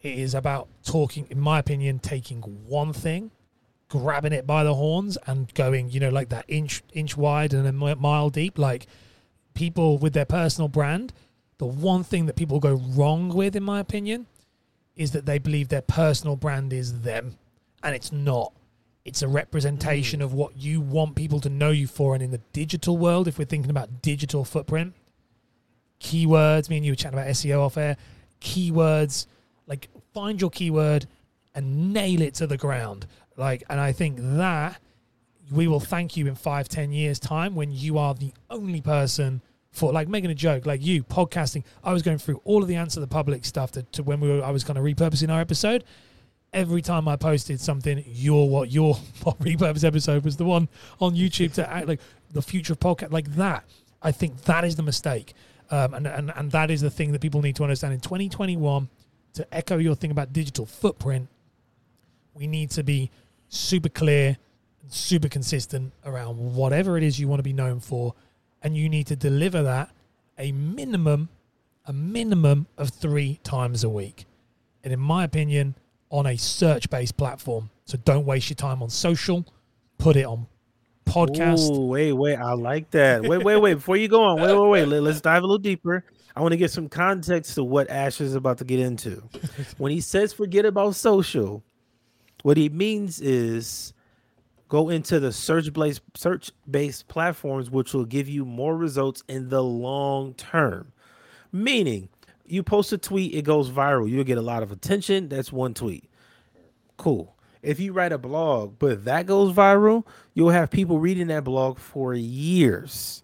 it 0.01 0.17
is 0.17 0.33
about 0.33 0.67
talking. 0.83 1.27
In 1.29 1.39
my 1.39 1.59
opinion, 1.59 1.99
taking 1.99 2.41
one 2.41 2.93
thing, 2.93 3.31
grabbing 3.89 4.33
it 4.33 4.47
by 4.47 4.63
the 4.63 4.75
horns, 4.75 5.17
and 5.25 5.53
going, 5.53 5.89
you 5.89 5.99
know, 5.99 6.09
like 6.09 6.29
that 6.29 6.45
inch 6.47 6.83
inch 6.93 7.17
wide 7.17 7.53
and 7.53 7.67
a 7.67 7.95
mile 7.95 8.29
deep. 8.29 8.57
Like 8.57 8.87
people 9.53 9.97
with 9.97 10.13
their 10.13 10.25
personal 10.25 10.67
brand, 10.67 11.13
the 11.57 11.65
one 11.65 12.03
thing 12.03 12.25
that 12.27 12.35
people 12.35 12.59
go 12.59 12.73
wrong 12.73 13.29
with, 13.29 13.55
in 13.55 13.63
my 13.63 13.79
opinion, 13.79 14.27
is 14.95 15.11
that 15.11 15.25
they 15.25 15.37
believe 15.37 15.69
their 15.69 15.81
personal 15.81 16.35
brand 16.35 16.71
is 16.73 17.01
them, 17.01 17.37
and 17.83 17.95
it's 17.95 18.11
not. 18.11 18.53
It's 19.09 19.23
a 19.23 19.27
representation 19.27 20.19
mm. 20.19 20.23
of 20.23 20.33
what 20.33 20.55
you 20.55 20.79
want 20.79 21.15
people 21.15 21.39
to 21.41 21.49
know 21.49 21.71
you 21.71 21.87
for. 21.87 22.13
And 22.13 22.23
in 22.23 22.29
the 22.29 22.41
digital 22.53 22.95
world, 22.95 23.27
if 23.27 23.39
we're 23.39 23.45
thinking 23.45 23.71
about 23.71 24.03
digital 24.03 24.45
footprint, 24.45 24.93
keywords, 25.99 26.69
me 26.69 26.77
and 26.77 26.85
you 26.85 26.91
were 26.91 26.95
chatting 26.95 27.17
about 27.17 27.29
SEO 27.29 27.59
off 27.59 27.75
air, 27.75 27.97
keywords, 28.39 29.25
like 29.65 29.89
find 30.13 30.39
your 30.39 30.51
keyword 30.51 31.07
and 31.55 31.91
nail 31.91 32.21
it 32.21 32.35
to 32.35 32.45
the 32.45 32.55
ground. 32.55 33.07
Like, 33.35 33.63
and 33.67 33.79
I 33.79 33.93
think 33.93 34.17
that 34.19 34.79
we 35.51 35.67
will 35.67 35.79
thank 35.79 36.15
you 36.15 36.27
in 36.27 36.35
five, 36.35 36.69
ten 36.69 36.91
years' 36.91 37.19
time 37.19 37.55
when 37.55 37.71
you 37.71 37.97
are 37.97 38.13
the 38.13 38.31
only 38.51 38.81
person 38.81 39.41
for 39.71 39.91
like 39.91 40.07
making 40.07 40.29
a 40.29 40.35
joke, 40.35 40.67
like 40.67 40.83
you 40.83 41.03
podcasting. 41.03 41.63
I 41.83 41.93
was 41.93 42.03
going 42.03 42.19
through 42.19 42.41
all 42.43 42.61
of 42.61 42.67
the 42.67 42.75
answer 42.75 42.99
the 42.99 43.07
public 43.07 43.43
stuff 43.43 43.71
to, 43.71 43.81
to 43.83 44.03
when 44.03 44.19
we 44.19 44.29
were 44.29 44.43
I 44.43 44.51
was 44.51 44.63
kind 44.63 44.77
of 44.77 44.85
repurposing 44.85 45.31
our 45.33 45.41
episode. 45.41 45.83
Every 46.51 46.81
time 46.81 47.07
I 47.07 47.15
posted 47.15 47.61
something, 47.61 48.03
your 48.07 48.49
what 48.49 48.71
your 48.71 48.95
repurpose 49.23 49.83
episode 49.83 50.23
was 50.23 50.37
the 50.37 50.45
one 50.45 50.67
on 50.99 51.15
YouTube 51.15 51.53
to 51.53 51.69
act 51.71 51.87
like 51.87 51.99
the 52.31 52.41
future 52.41 52.73
of 52.73 52.79
podcast 52.79 53.11
like 53.11 53.35
that. 53.35 53.65
I 54.01 54.11
think 54.11 54.41
that 54.43 54.63
is 54.63 54.75
the 54.75 54.83
mistake. 54.83 55.33
Um, 55.71 55.93
and, 55.93 56.07
and 56.07 56.33
and 56.35 56.51
that 56.51 56.71
is 56.71 56.81
the 56.81 56.89
thing 56.89 57.11
that 57.11 57.21
people 57.21 57.41
need 57.41 57.55
to 57.57 57.63
understand 57.63 57.93
in 57.93 57.99
2021 57.99 58.89
to 59.33 59.53
echo 59.53 59.77
your 59.77 59.93
thing 59.93 60.09
about 60.09 60.33
digital 60.33 60.65
footprint 60.65 61.29
we 62.33 62.47
need 62.47 62.71
to 62.71 62.83
be 62.83 63.11
super 63.49 63.89
clear 63.89 64.37
and 64.81 64.91
super 64.91 65.27
consistent 65.27 65.91
around 66.05 66.37
whatever 66.55 66.97
it 66.97 67.03
is 67.03 67.19
you 67.19 67.27
want 67.27 67.39
to 67.39 67.43
be 67.43 67.53
known 67.53 67.79
for 67.79 68.13
and 68.61 68.75
you 68.75 68.89
need 68.89 69.07
to 69.07 69.15
deliver 69.15 69.61
that 69.63 69.89
a 70.37 70.51
minimum 70.51 71.29
a 71.85 71.93
minimum 71.93 72.67
of 72.77 72.89
3 72.89 73.39
times 73.43 73.83
a 73.83 73.89
week 73.89 74.25
and 74.83 74.93
in 74.93 74.99
my 74.99 75.23
opinion 75.23 75.75
on 76.09 76.25
a 76.25 76.37
search 76.37 76.89
based 76.89 77.17
platform 77.17 77.69
so 77.85 77.97
don't 78.03 78.25
waste 78.25 78.49
your 78.49 78.55
time 78.55 78.81
on 78.81 78.89
social 78.89 79.45
put 79.97 80.15
it 80.15 80.25
on 80.25 80.47
podcast 81.09 81.71
Ooh, 81.71 81.87
wait, 81.87 82.13
wait. 82.13 82.35
I 82.35 82.53
like 82.53 82.91
that. 82.91 83.23
Wait, 83.23 83.43
wait, 83.43 83.57
wait. 83.57 83.73
Before 83.75 83.97
you 83.97 84.07
go 84.07 84.23
on, 84.23 84.39
wait, 84.39 84.53
wait, 84.53 84.69
wait. 84.69 84.85
Let, 84.85 85.01
let's 85.01 85.21
dive 85.21 85.43
a 85.43 85.45
little 85.45 85.57
deeper. 85.57 86.03
I 86.35 86.41
want 86.41 86.51
to 86.51 86.57
get 86.57 86.71
some 86.71 86.87
context 86.87 87.55
to 87.55 87.63
what 87.63 87.89
Ash 87.89 88.21
is 88.21 88.35
about 88.35 88.59
to 88.59 88.63
get 88.63 88.79
into. 88.79 89.23
when 89.77 89.91
he 89.91 90.01
says 90.01 90.31
forget 90.31 90.65
about 90.65 90.95
social, 90.95 91.63
what 92.43 92.57
he 92.57 92.69
means 92.69 93.19
is 93.19 93.93
go 94.67 94.89
into 94.89 95.19
the 95.19 95.33
search 95.33 95.73
based 95.73 96.01
search 96.15 96.51
based 96.69 97.07
platforms, 97.07 97.69
which 97.69 97.93
will 97.93 98.05
give 98.05 98.29
you 98.29 98.45
more 98.45 98.77
results 98.77 99.23
in 99.27 99.49
the 99.49 99.63
long 99.63 100.33
term. 100.35 100.93
Meaning, 101.51 102.09
you 102.51 102.63
post 102.63 102.91
a 102.93 102.97
tweet, 102.97 103.33
it 103.33 103.43
goes 103.43 103.69
viral. 103.69 104.09
You'll 104.09 104.23
get 104.23 104.37
a 104.37 104.41
lot 104.41 104.63
of 104.63 104.71
attention. 104.71 105.29
That's 105.29 105.51
one 105.51 105.73
tweet. 105.73 106.09
Cool. 106.97 107.35
If 107.61 107.79
you 107.79 107.91
write 107.93 108.11
a 108.11 108.17
blog, 108.17 108.79
but 108.79 109.05
that 109.05 109.25
goes 109.25 109.53
viral, 109.53 110.05
you'll 110.33 110.49
have 110.49 110.69
people 110.69 110.99
reading 110.99 111.27
that 111.27 111.43
blog 111.43 111.77
for 111.77 112.13
years. 112.13 113.23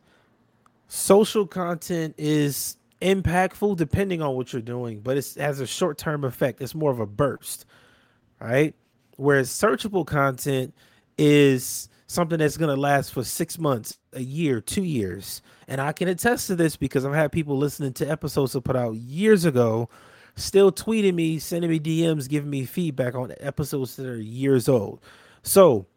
Social 0.88 1.48
content 1.48 2.16
is 2.18 2.78
impactful 3.02 3.78
depending 3.78 4.22
on 4.22 4.36
what 4.36 4.52
you're 4.54 4.62
doing, 4.62 5.00
but 5.00 5.18
it 5.18 5.36
has 5.38 5.60
a 5.60 5.68
short 5.68 5.98
term 5.98 6.24
effect. 6.24 6.62
It's 6.62 6.76
more 6.76 6.92
of 6.92 7.00
a 7.00 7.06
burst, 7.06 7.66
right? 8.40 8.76
Whereas 9.18 9.50
searchable 9.50 10.06
content 10.06 10.74
is 11.18 11.90
something 12.08 12.40
that's 12.40 12.58
going 12.58 12.74
to 12.74 12.80
last 12.80 13.14
for 13.14 13.24
six 13.24 13.58
months, 13.58 13.98
a 14.14 14.22
year, 14.22 14.62
two 14.62 14.84
years. 14.84 15.42
And 15.68 15.82
I 15.82 15.92
can 15.92 16.08
attest 16.08 16.48
to 16.48 16.56
this 16.56 16.76
because 16.76 17.06
I've 17.06 17.14
had 17.14 17.32
people 17.32 17.58
listening 17.58 17.94
to 17.94 18.10
episodes 18.10 18.56
I 18.56 18.60
put 18.60 18.76
out 18.76 18.96
years 18.96 19.46
ago 19.46 19.90
still 20.36 20.72
tweeting 20.72 21.16
me, 21.16 21.40
sending 21.40 21.70
me 21.70 21.80
DMs, 21.80 22.30
giving 22.30 22.50
me 22.50 22.66
feedback 22.66 23.16
on 23.16 23.34
episodes 23.40 23.96
that 23.96 24.06
are 24.06 24.20
years 24.20 24.70
old. 24.70 25.00
So 25.44 25.88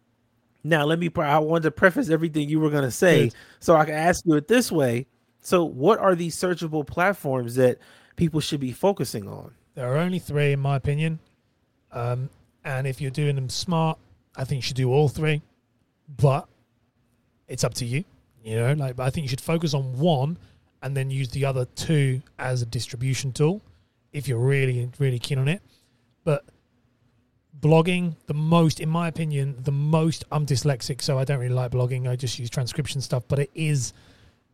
now 0.65 0.85
let 0.85 0.99
me. 0.99 1.11
I 1.17 1.39
wanted 1.39 1.65
to 1.65 1.71
preface 1.71 2.11
everything 2.11 2.49
you 2.49 2.61
were 2.61 2.71
going 2.71 2.85
to 2.85 2.91
say, 2.91 3.25
Good. 3.25 3.35
so 3.61 3.77
I 3.77 3.85
can 3.85 3.95
ask 3.95 4.25
you 4.25 4.35
it 4.37 4.49
this 4.49 4.71
way. 4.73 5.07
So, 5.41 5.65
what 5.65 5.99
are 5.99 6.15
these 6.15 6.37
searchable 6.37 6.87
platforms 6.87 7.55
that 7.55 7.79
people 8.17 8.41
should 8.41 8.61
be 8.61 8.73
focusing 8.73 9.29
on? 9.29 9.53
There 9.75 9.87
are 9.87 9.99
only 9.99 10.19
three, 10.19 10.53
in 10.53 10.61
my 10.61 10.77
opinion. 10.77 11.21
Um, 11.93 12.29
and 12.65 12.87
if 12.87 13.01
you're 13.01 13.11
doing 13.11 13.37
them 13.37 13.49
smart, 13.49 13.99
I 14.37 14.45
think 14.45 14.59
you 14.59 14.63
should 14.63 14.77
do 14.77 14.93
all 14.93 15.09
three. 15.09 15.43
But 16.17 16.49
it's 17.47 17.65
up 17.65 17.75
to 17.75 17.85
you. 17.85 18.05
You 18.43 18.57
know, 18.57 18.73
like 18.75 18.97
but 18.97 19.05
I 19.05 19.11
think 19.11 19.25
you 19.25 19.29
should 19.29 19.41
focus 19.41 19.75
on 19.75 19.99
one 19.99 20.39
and 20.83 20.97
then 20.97 21.11
use 21.11 21.29
the 21.31 21.45
other 21.45 21.65
two 21.75 22.23
as 22.39 22.63
a 22.63 22.67
distribution 22.67 23.33
tool 23.33 23.63
if 24.13 24.29
you're 24.29 24.39
really, 24.39 24.91
really 24.99 25.19
keen 25.19 25.39
on 25.39 25.49
it. 25.49 25.61
But 26.25 26.45
blogging, 27.61 28.15
the 28.27 28.35
most, 28.35 28.81
in 28.81 28.89
my 28.89 29.09
opinion, 29.09 29.57
the 29.65 29.73
most. 29.73 30.25
I'm 30.31 30.47
dyslexic, 30.47 31.03
so 31.03 31.19
I 31.19 31.25
don't 31.25 31.41
really 31.41 31.55
like 31.55 31.73
blogging. 31.73 32.09
I 32.09 32.17
just 32.17 32.39
use 32.39 32.49
transcription 32.51 33.01
stuff. 33.01 33.25
But 33.29 33.41
it 33.41 33.51
is, 33.55 33.93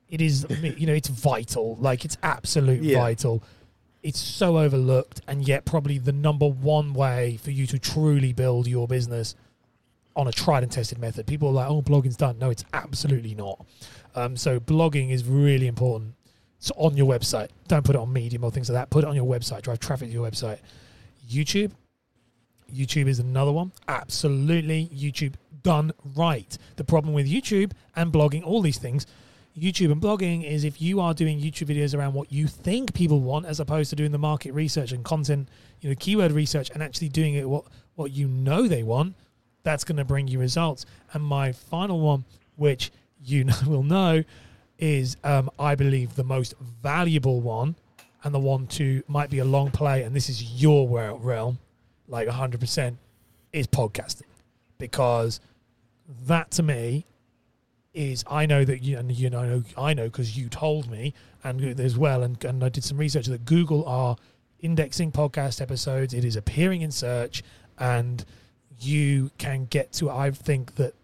it 0.09 0.21
is, 0.21 0.47
you 0.63 0.87
know, 0.87 0.95
it's 0.95 1.09
vital. 1.09 1.77
Like 1.77 2.05
it's 2.05 2.17
absolute 2.23 2.83
Yeah. 2.83 2.99
vital. 2.99 3.43
It's 4.03 4.19
so 4.21 4.59
overlooked, 4.59 5.23
and 5.27 5.47
yet 5.47 5.65
probably 5.65 5.99
the 5.99 6.13
number 6.13 6.47
one 6.47 6.93
way 6.95 7.39
for 7.43 7.51
you 7.51 7.67
to 7.69 7.79
truly 7.79 8.33
build 8.33 8.67
your 8.67 8.87
business 8.87 9.35
on 10.17 10.29
a 10.29 10.33
tried 10.33 10.63
and 10.63 10.73
tested 10.73 10.99
method. 10.99 11.27
People 11.27 11.49
are 11.49 11.53
like, 11.53 11.69
"Oh, 11.69 11.83
blogging's 11.83 12.17
done." 12.17 12.39
No, 12.39 12.51
it's 12.51 12.65
absolutely 12.73 13.35
not. 13.35 13.65
Um, 14.15 14.37
so 14.37 14.61
blogging 14.61 15.11
is 15.11 15.25
really 15.25 15.67
important. 15.67 16.15
So 16.59 16.75
on 16.77 16.97
your 16.97 17.07
website, 17.07 17.49
don't 17.69 17.85
put 17.85 17.95
it 17.95 17.99
on 17.99 18.13
Medium 18.13 18.45
or 18.45 18.51
things 18.51 18.71
like 18.71 18.75
that. 18.75 18.91
Put 18.91 19.05
it 19.05 19.09
on 19.09 19.17
your 19.17 19.27
website. 19.27 19.63
Drive 19.63 19.81
traffic 19.81 20.09
to 20.09 20.15
your 20.15 20.29
website. 20.29 20.61
YouTube, 21.29 21.73
YouTube 22.73 23.07
is 23.07 23.19
another 23.19 23.53
one. 23.53 23.73
Absolutely, 23.89 24.89
YouTube 24.95 25.35
done 25.63 25.93
right. 26.15 26.57
The 26.77 26.85
problem 26.85 27.13
with 27.15 27.29
YouTube 27.29 27.73
and 27.97 28.13
blogging, 28.13 28.45
all 28.45 28.63
these 28.63 28.79
things, 28.79 29.07
YouTube 29.59 29.93
and 29.93 30.01
blogging 30.01 30.45
is 30.45 30.65
if 30.65 30.81
you 30.81 31.01
are 31.01 31.15
doing 31.15 31.41
YouTube 31.41 31.69
videos 31.69 31.97
around 31.97 32.15
what 32.15 32.33
you 32.33 32.47
think 32.47 32.93
people 32.95 33.21
want, 33.21 33.47
as 33.47 33.61
opposed 33.61 33.91
to 33.91 33.97
doing 33.97 34.13
the 34.13 34.19
market 34.19 34.53
research 34.53 34.93
and 34.93 35.05
content, 35.05 35.49
you 35.81 35.89
know, 35.89 35.97
keyword 35.99 36.33
research, 36.33 36.71
and 36.71 36.83
actually 36.83 37.09
doing 37.09 37.35
it 37.35 37.49
what 37.49 37.65
what 37.95 38.11
you 38.11 38.27
know 38.27 38.67
they 38.67 38.83
want, 38.83 39.15
That's 39.65 39.83
going 39.83 39.97
to 39.97 40.05
bring 40.05 40.29
you 40.29 40.39
results. 40.39 40.87
And 41.13 41.25
my 41.25 41.53
final 41.53 42.01
one, 42.01 42.25
which 42.57 42.93
you 43.23 43.47
will 43.67 43.83
know, 43.83 44.23
is 44.79 45.17
um, 45.25 45.51
I 45.59 45.75
believe 45.75 46.15
the 46.15 46.25
most 46.25 46.55
valuable 46.83 47.41
one, 47.41 47.75
and 48.23 48.35
the 48.35 48.39
one 48.39 48.67
to 48.69 49.03
might 49.07 49.31
be 49.31 49.41
a 49.41 49.45
long 49.45 49.71
play, 49.71 50.03
and 50.03 50.15
this 50.15 50.29
is 50.29 50.63
your 50.63 50.89
realm, 51.19 51.59
like 52.09 52.29
100%, 52.29 52.97
is 53.53 53.67
podcasting, 53.67 54.23
because 54.79 55.41
that 56.27 56.51
to 56.53 56.63
me 56.63 57.07
is 57.95 58.25
I 58.29 58.47
know 58.47 58.65
that 58.65 58.83
you 58.83 58.99
and 58.99 59.11
you 59.13 59.31
know 59.31 59.63
I 59.79 59.95
know 59.95 60.07
because 60.07 60.37
you 60.37 60.49
told 60.49 60.91
me 60.91 61.15
and 61.45 61.79
as 61.79 61.97
well 61.97 62.25
and, 62.25 62.43
and 62.45 62.63
I 62.65 62.69
did 62.69 62.83
some 62.83 62.99
research 62.99 63.27
that 63.27 63.45
Google 63.45 63.85
are 63.87 64.17
indexing 64.59 65.13
podcast 65.13 65.61
episodes 65.61 66.13
it 66.13 66.25
is 66.25 66.35
appearing 66.35 66.83
in 66.83 66.91
search 66.91 67.45
and 67.79 68.25
you 68.85 69.31
can 69.39 69.67
get 69.67 69.93
to 69.95 70.11
I 70.11 70.31
think 70.31 70.75
that 70.77 70.95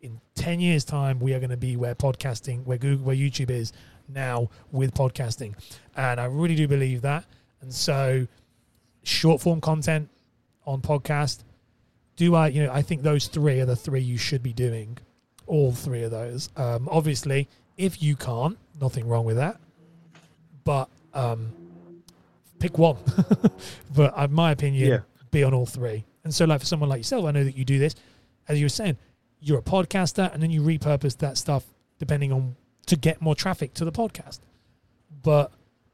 in 0.00 0.20
10 0.34 0.60
years 0.60 0.84
time 0.84 1.20
we 1.20 1.34
are 1.34 1.38
going 1.40 1.50
to 1.50 1.56
be 1.56 1.76
where 1.76 1.94
podcasting 1.94 2.64
where 2.64 2.78
Google 2.78 3.04
where 3.06 3.16
YouTube 3.16 3.50
is 3.50 3.72
now 4.08 4.48
with 4.72 4.94
podcasting 4.94 5.54
and 5.96 6.20
I 6.20 6.24
really 6.24 6.54
do 6.54 6.66
believe 6.66 7.02
that 7.02 7.24
and 7.60 7.72
so 7.72 8.26
short 9.02 9.40
form 9.40 9.60
content 9.60 10.08
on 10.66 10.80
podcast 10.82 11.44
do 12.16 12.34
I 12.34 12.48
you 12.48 12.62
know 12.64 12.72
I 12.72 12.82
think 12.82 13.02
those 13.02 13.26
three 13.28 13.60
are 13.60 13.66
the 13.66 13.76
three 13.76 14.00
you 14.00 14.18
should 14.18 14.42
be 14.42 14.52
doing 14.52 14.98
all 15.46 15.72
three 15.72 16.04
of 16.04 16.12
those. 16.12 16.48
Um, 16.56 16.88
obviously, 16.88 17.48
if 17.76 18.00
you 18.00 18.14
can't, 18.14 18.56
nothing 18.80 19.08
wrong 19.08 19.24
with 19.24 19.34
that. 19.36 19.58
But 20.62 20.88
um, 21.12 21.50
pick 22.60 22.78
one. 22.78 22.98
but 23.96 24.16
in 24.16 24.32
my 24.32 24.52
opinion, 24.52 24.88
Yeah. 24.88 24.98
be 25.32 25.42
on 25.42 25.52
all 25.52 25.66
three. 25.66 26.04
And 26.24 26.34
so, 26.34 26.44
like 26.44 26.60
for 26.60 26.66
someone 26.66 26.88
like 26.88 27.00
yourself, 27.00 27.24
I 27.24 27.30
know 27.30 27.44
that 27.44 27.56
you 27.56 27.64
do 27.64 27.78
this. 27.78 27.94
As 28.48 28.58
you 28.58 28.64
were 28.64 28.70
saying, 28.70 28.96
you're 29.40 29.58
a 29.58 29.62
podcaster, 29.62 30.32
and 30.32 30.42
then 30.42 30.50
you 30.50 30.60
repurpose 30.62 31.16
that 31.18 31.38
stuff 31.38 31.64
depending 31.98 32.32
on 32.32 32.56
to 32.86 32.96
get 32.96 33.20
more 33.20 33.34
traffic 33.34 33.74
to 33.74 33.84
the 33.84 33.92
podcast. 33.92 34.40
But 35.22 35.52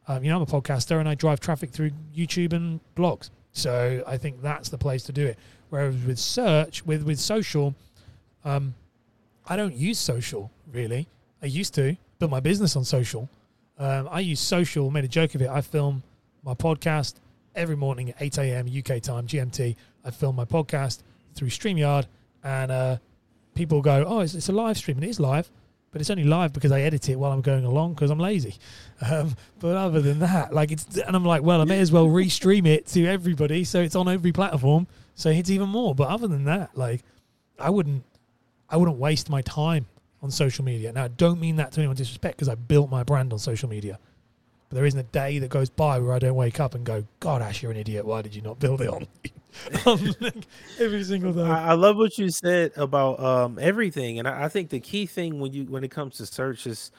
um, 0.09 0.23
you 0.25 0.31
know, 0.31 0.37
I'm 0.37 0.43
a 0.43 0.47
podcaster, 0.47 0.99
and 1.01 1.09
I 1.09 1.15
drive 1.15 1.41
traffic 1.41 1.71
through 1.71 1.91
YouTube 2.15 2.53
and 2.53 2.81
blogs. 2.97 3.31
So 3.53 4.03
I 4.07 4.17
think 4.17 4.43
that's 4.43 4.69
the 4.69 4.79
place 4.79 5.03
to 5.05 5.13
do 5.13 5.27
it. 5.27 5.39
Whereas 5.71 5.97
with 6.05 6.19
search, 6.19 6.85
with 6.85 7.03
with 7.03 7.19
social, 7.19 7.75
um, 8.45 8.75
I 9.47 9.57
don't 9.57 9.75
use 9.75 9.99
social 9.99 10.51
really. 10.73 11.09
I 11.43 11.47
used 11.47 11.75
to 11.75 11.97
build 12.19 12.31
my 12.31 12.41
business 12.41 12.77
on 12.77 12.85
social. 12.85 13.29
Um, 13.79 14.09
I 14.11 14.21
use 14.21 14.41
social. 14.41 14.91
Made 14.91 15.05
a 15.05 15.09
joke 15.09 15.35
of 15.35 15.43
it. 15.43 15.49
I 15.49 15.61
film 15.61 16.03
my 16.43 16.55
podcast 16.55 17.15
every 17.55 17.77
morning 17.77 18.11
at 18.11 18.17
8 18.21 18.39
a.m. 18.39 18.67
UK 18.67 19.03
time 19.03 19.27
GMT. 19.27 19.77
I 20.07 20.11
film 20.11 20.37
my 20.37 20.45
podcast 20.45 21.03
through 21.35 21.49
Streamyard, 21.49 22.07
and 22.45 22.71
uh, 22.71 22.97
people 23.55 23.83
go, 23.83 24.05
"Oh, 24.07 24.21
it's, 24.21 24.35
it's 24.35 24.49
a 24.49 24.53
live 24.53 24.79
stream." 24.79 24.97
And 24.99 25.05
it 25.05 25.11
is 25.11 25.21
live, 25.21 25.51
but 25.91 26.01
it's 26.01 26.11
only 26.11 26.25
live 26.25 26.53
because 26.53 26.73
I 26.73 26.83
edit 26.83 27.09
it 27.09 27.19
while 27.19 27.33
I'm 27.33 27.41
going 27.41 27.65
along 27.65 27.95
because 27.95 28.11
I'm 28.11 28.19
lazy. 28.19 28.57
Um, 28.99 29.37
but 29.61 29.77
other 29.77 30.01
than 30.01 30.21
that, 30.21 30.55
like 30.55 30.73
it's, 30.73 30.97
and 30.97 31.15
I'm 31.15 31.25
like, 31.25 31.43
well, 31.43 31.61
I 31.61 31.65
may 31.65 31.81
as 31.81 31.93
well 31.93 32.07
restream 32.07 32.67
it 32.67 32.87
to 32.87 33.05
everybody, 33.07 33.63
so 33.63 33.83
it's 33.83 33.95
on 33.95 34.09
every 34.09 34.33
platform, 34.33 34.87
so 35.15 35.29
it's 35.29 35.51
even 35.51 35.69
more. 35.69 35.95
But 35.95 36.09
other 36.09 36.27
than 36.27 36.45
that, 36.45 36.75
like, 36.79 37.03
I 37.59 37.69
wouldn't 37.69 38.05
I 38.71 38.79
wouldn't 38.79 38.97
waste 38.97 39.29
my 39.29 39.43
time 39.43 39.87
on 40.23 40.31
social 40.31 40.65
media. 40.65 40.93
Now, 40.93 41.05
I 41.05 41.09
don't 41.09 41.41
mean 41.41 41.57
that 41.57 41.73
to 41.73 41.81
anyone 41.81 41.97
disrespect 41.97 42.37
because 42.37 42.49
I 42.49 42.55
built 42.55 42.91
my 42.91 43.03
brand 43.03 43.35
on 43.35 43.39
social 43.39 43.69
media. 43.69 43.99
But 44.69 44.77
there 44.77 44.87
isn't 44.87 44.99
a 44.99 45.05
day 45.05 45.39
that 45.39 45.51
goes 45.51 45.71
by 45.71 45.99
where 45.99 46.13
I 46.13 46.19
don't 46.19 46.35
wake 46.35 46.59
up 46.59 46.75
and 46.75 46.85
go, 46.85 47.05
God, 47.21 47.43
Ash, 47.43 47.63
you're 47.63 47.71
an 47.71 47.79
idiot. 47.79 48.05
Why 48.05 48.23
did 48.23 48.35
you 48.35 48.43
not 48.43 48.59
build 48.59 48.81
it 48.81 48.89
on? 48.89 49.07
Every 50.81 51.05
single 51.05 51.33
day. 51.33 51.43
I, 51.43 51.71
I 51.71 51.73
love 51.75 51.97
what 51.97 52.19
you 52.19 52.31
said 52.31 52.73
about 52.77 53.21
um, 53.21 53.59
everything, 53.61 54.19
and 54.19 54.29
I, 54.29 54.45
I 54.45 54.49
think 54.49 54.71
the 54.71 54.81
key 54.81 55.07
thing 55.07 55.41
when 55.41 55.53
you 55.53 55.65
when 55.65 55.85
it 55.85 55.91
comes 55.91 56.17
to 56.19 56.27
search 56.27 56.67
is 56.67 56.91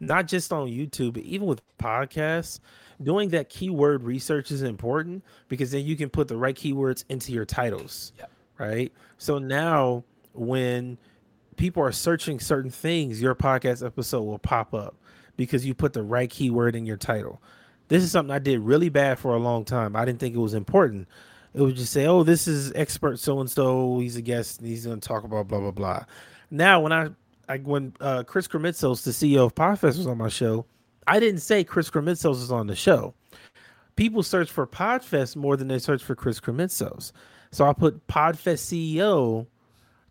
not 0.00 0.26
just 0.26 0.52
on 0.52 0.68
YouTube, 0.68 1.14
but 1.14 1.22
even 1.22 1.46
with 1.46 1.62
podcasts, 1.78 2.60
doing 3.02 3.30
that 3.30 3.48
keyword 3.48 4.02
research 4.02 4.50
is 4.50 4.62
important 4.62 5.24
because 5.48 5.70
then 5.70 5.84
you 5.84 5.96
can 5.96 6.10
put 6.10 6.28
the 6.28 6.36
right 6.36 6.54
keywords 6.54 7.04
into 7.08 7.32
your 7.32 7.44
titles. 7.44 8.12
Yeah. 8.18 8.26
Right. 8.58 8.92
So 9.18 9.38
now 9.38 10.04
when 10.32 10.98
people 11.56 11.82
are 11.82 11.92
searching 11.92 12.40
certain 12.40 12.70
things, 12.70 13.20
your 13.20 13.34
podcast 13.34 13.84
episode 13.84 14.22
will 14.22 14.38
pop 14.38 14.74
up 14.74 14.94
because 15.36 15.66
you 15.66 15.74
put 15.74 15.92
the 15.92 16.02
right 16.02 16.30
keyword 16.30 16.74
in 16.76 16.86
your 16.86 16.96
title. 16.96 17.42
This 17.88 18.02
is 18.02 18.10
something 18.10 18.34
I 18.34 18.38
did 18.38 18.60
really 18.60 18.88
bad 18.88 19.18
for 19.18 19.34
a 19.34 19.38
long 19.38 19.64
time. 19.64 19.94
I 19.94 20.04
didn't 20.04 20.20
think 20.20 20.34
it 20.34 20.38
was 20.38 20.54
important. 20.54 21.08
It 21.56 21.62
would 21.62 21.74
just 21.74 21.90
say, 21.92 22.06
"Oh, 22.06 22.22
this 22.22 22.46
is 22.46 22.70
expert 22.74 23.18
so 23.18 23.40
and 23.40 23.50
so. 23.50 23.98
He's 23.98 24.14
a 24.16 24.20
guest. 24.22 24.60
And 24.60 24.68
he's 24.68 24.84
going 24.84 25.00
to 25.00 25.08
talk 25.08 25.24
about 25.24 25.48
blah 25.48 25.58
blah 25.58 25.70
blah." 25.70 26.04
Now, 26.50 26.80
when 26.80 26.92
I, 26.92 27.08
I 27.48 27.56
when 27.56 27.94
uh, 27.98 28.24
Chris 28.24 28.46
Krimitsos, 28.46 29.04
the 29.04 29.10
CEO 29.10 29.46
of 29.46 29.54
Podfest, 29.54 29.96
was 29.96 30.06
on 30.06 30.18
my 30.18 30.28
show, 30.28 30.66
I 31.06 31.18
didn't 31.18 31.40
say 31.40 31.64
Chris 31.64 31.88
Krimitsos 31.88 32.24
was 32.24 32.52
on 32.52 32.66
the 32.66 32.76
show. 32.76 33.14
People 33.96 34.22
search 34.22 34.50
for 34.50 34.66
Podfest 34.66 35.34
more 35.34 35.56
than 35.56 35.68
they 35.68 35.78
search 35.78 36.04
for 36.04 36.14
Chris 36.14 36.40
Krimitsos. 36.40 37.12
So 37.52 37.66
I 37.66 37.72
put 37.72 38.06
Podfest 38.06 38.66
CEO 39.00 39.46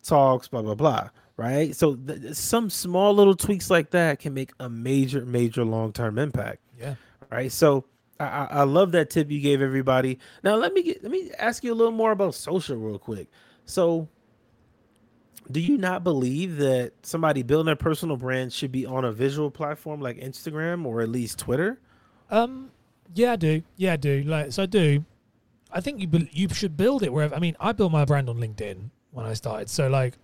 talks, 0.01 0.47
blah 0.47 0.63
blah 0.63 0.73
blah. 0.73 1.09
Right. 1.37 1.75
So 1.75 1.95
th- 1.95 2.33
some 2.33 2.71
small 2.71 3.13
little 3.13 3.35
tweaks 3.35 3.69
like 3.69 3.91
that 3.91 4.17
can 4.17 4.33
make 4.33 4.51
a 4.59 4.67
major, 4.67 5.23
major 5.25 5.63
long 5.63 5.93
term 5.93 6.17
impact. 6.17 6.61
yeah. 6.79 6.95
Right. 7.29 7.51
So 7.51 7.85
I, 8.19 8.47
I 8.49 8.63
love 8.63 8.91
that 8.93 9.09
tip 9.09 9.29
you 9.29 9.41
gave 9.41 9.61
everybody. 9.61 10.19
Now 10.43 10.55
let 10.55 10.73
me 10.73 10.83
get 10.83 11.03
let 11.03 11.11
me 11.11 11.31
ask 11.37 11.63
you 11.63 11.73
a 11.73 11.75
little 11.75 11.91
more 11.91 12.11
about 12.11 12.35
social 12.35 12.77
real 12.77 12.99
quick. 12.99 13.27
So 13.65 14.07
do 15.51 15.59
you 15.59 15.77
not 15.77 16.03
believe 16.03 16.57
that 16.57 16.93
somebody 17.03 17.43
building 17.43 17.71
a 17.71 17.75
personal 17.75 18.17
brand 18.17 18.51
should 18.51 18.71
be 18.71 18.85
on 18.85 19.05
a 19.05 19.11
visual 19.11 19.51
platform 19.51 20.01
like 20.01 20.17
Instagram 20.17 20.85
or 20.85 21.01
at 21.01 21.09
least 21.09 21.39
Twitter? 21.39 21.79
Um, 22.31 22.71
yeah, 23.13 23.33
I 23.33 23.35
do. 23.35 23.61
Yeah, 23.77 23.93
I 23.93 23.97
do. 23.97 24.23
Like, 24.23 24.51
so 24.51 24.63
I 24.63 24.65
do. 24.65 25.05
I 25.71 25.81
think 25.81 25.99
you 25.99 26.07
bel- 26.07 26.27
you 26.31 26.49
should 26.49 26.77
build 26.77 27.03
it 27.03 27.13
wherever. 27.13 27.35
I 27.35 27.39
mean, 27.39 27.55
I 27.59 27.73
built 27.73 27.91
my 27.91 28.05
brand 28.05 28.29
on 28.29 28.37
LinkedIn 28.37 28.89
when 29.11 29.25
I 29.25 29.33
started. 29.33 29.69
So 29.69 29.87
like, 29.87 30.17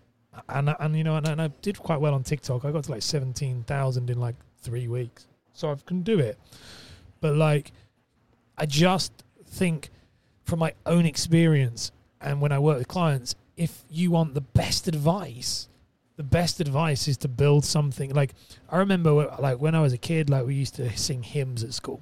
and 0.50 0.74
and 0.80 0.98
you 0.98 1.04
know, 1.04 1.18
and, 1.18 1.28
and 1.28 1.42
I 1.42 1.50
did 1.62 1.78
quite 1.78 2.00
well 2.00 2.14
on 2.14 2.24
TikTok. 2.24 2.66
I 2.66 2.72
got 2.72 2.86
to 2.86 2.92
like 2.92 3.02
seventeen 3.02 3.64
thousand 3.64 4.10
in 4.10 4.20
like 4.20 4.36
three 4.62 4.88
weeks. 4.88 5.28
So 5.54 5.72
I 5.72 5.76
can 5.86 6.02
do 6.02 6.20
it. 6.20 6.40
But 7.20 7.36
like, 7.36 7.72
I 8.58 8.66
just 8.66 9.12
think 9.46 9.90
from 10.44 10.60
my 10.60 10.74
own 10.86 11.06
experience 11.06 11.92
and 12.22 12.40
when 12.40 12.52
I 12.52 12.60
work 12.60 12.78
with 12.78 12.88
clients, 12.88 13.36
if 13.58 13.84
you 13.90 14.12
want 14.12 14.34
the 14.34 14.42
best 14.42 14.88
advice, 14.88 15.68
the 16.18 16.24
best 16.24 16.60
advice 16.60 17.08
is 17.08 17.18
to 17.18 17.28
build 17.28 17.66
something. 17.66 18.14
Like 18.14 18.34
I 18.70 18.78
remember, 18.78 19.12
like 19.40 19.60
when 19.60 19.76
I 19.76 19.82
was 19.82 19.94
a 19.94 19.98
kid, 19.98 20.30
like 20.30 20.46
we 20.46 20.54
used 20.54 20.76
to 20.76 20.96
sing 20.98 21.24
hymns 21.24 21.64
at 21.64 21.74
school, 21.74 22.02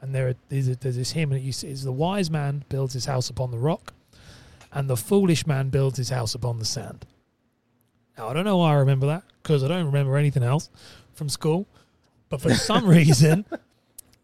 and 0.00 0.14
there 0.14 0.28
are, 0.28 0.34
there's, 0.48 0.74
there's 0.78 0.96
this 0.96 1.12
hymn, 1.12 1.32
and 1.32 1.40
it 1.40 1.44
used 1.44 1.60
to, 1.60 1.68
is 1.68 1.84
the 1.84 1.92
wise 1.92 2.30
man 2.30 2.64
builds 2.68 2.94
his 2.94 3.04
house 3.04 3.28
upon 3.28 3.50
the 3.50 3.58
rock, 3.58 3.92
and 4.72 4.88
the 4.88 4.96
foolish 4.96 5.46
man 5.46 5.68
builds 5.68 5.98
his 5.98 6.10
house 6.10 6.34
upon 6.34 6.58
the 6.58 6.64
sand. 6.64 7.04
Now 8.16 8.28
I 8.28 8.32
don't 8.32 8.44
know 8.44 8.56
why 8.56 8.72
I 8.72 8.76
remember 8.76 9.06
that 9.06 9.24
because 9.42 9.62
I 9.62 9.68
don't 9.68 9.86
remember 9.86 10.16
anything 10.16 10.42
else 10.42 10.70
from 11.12 11.28
school, 11.28 11.66
but 12.28 12.40
for 12.40 12.54
some 12.54 12.86
reason, 12.88 13.44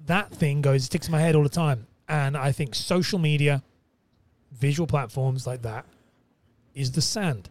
that 0.07 0.31
thing 0.31 0.61
goes 0.61 0.85
sticks 0.85 1.07
in 1.07 1.13
my 1.13 1.21
head 1.21 1.35
all 1.35 1.43
the 1.43 1.49
time, 1.49 1.87
and 2.09 2.37
I 2.37 2.53
think 2.53 2.75
social 2.75 3.19
media, 3.19 3.63
visual 4.53 4.87
platforms 4.87 5.47
like 5.47 5.63
that, 5.63 5.87
is 6.75 6.93
the 6.93 7.03
sand. 7.03 7.49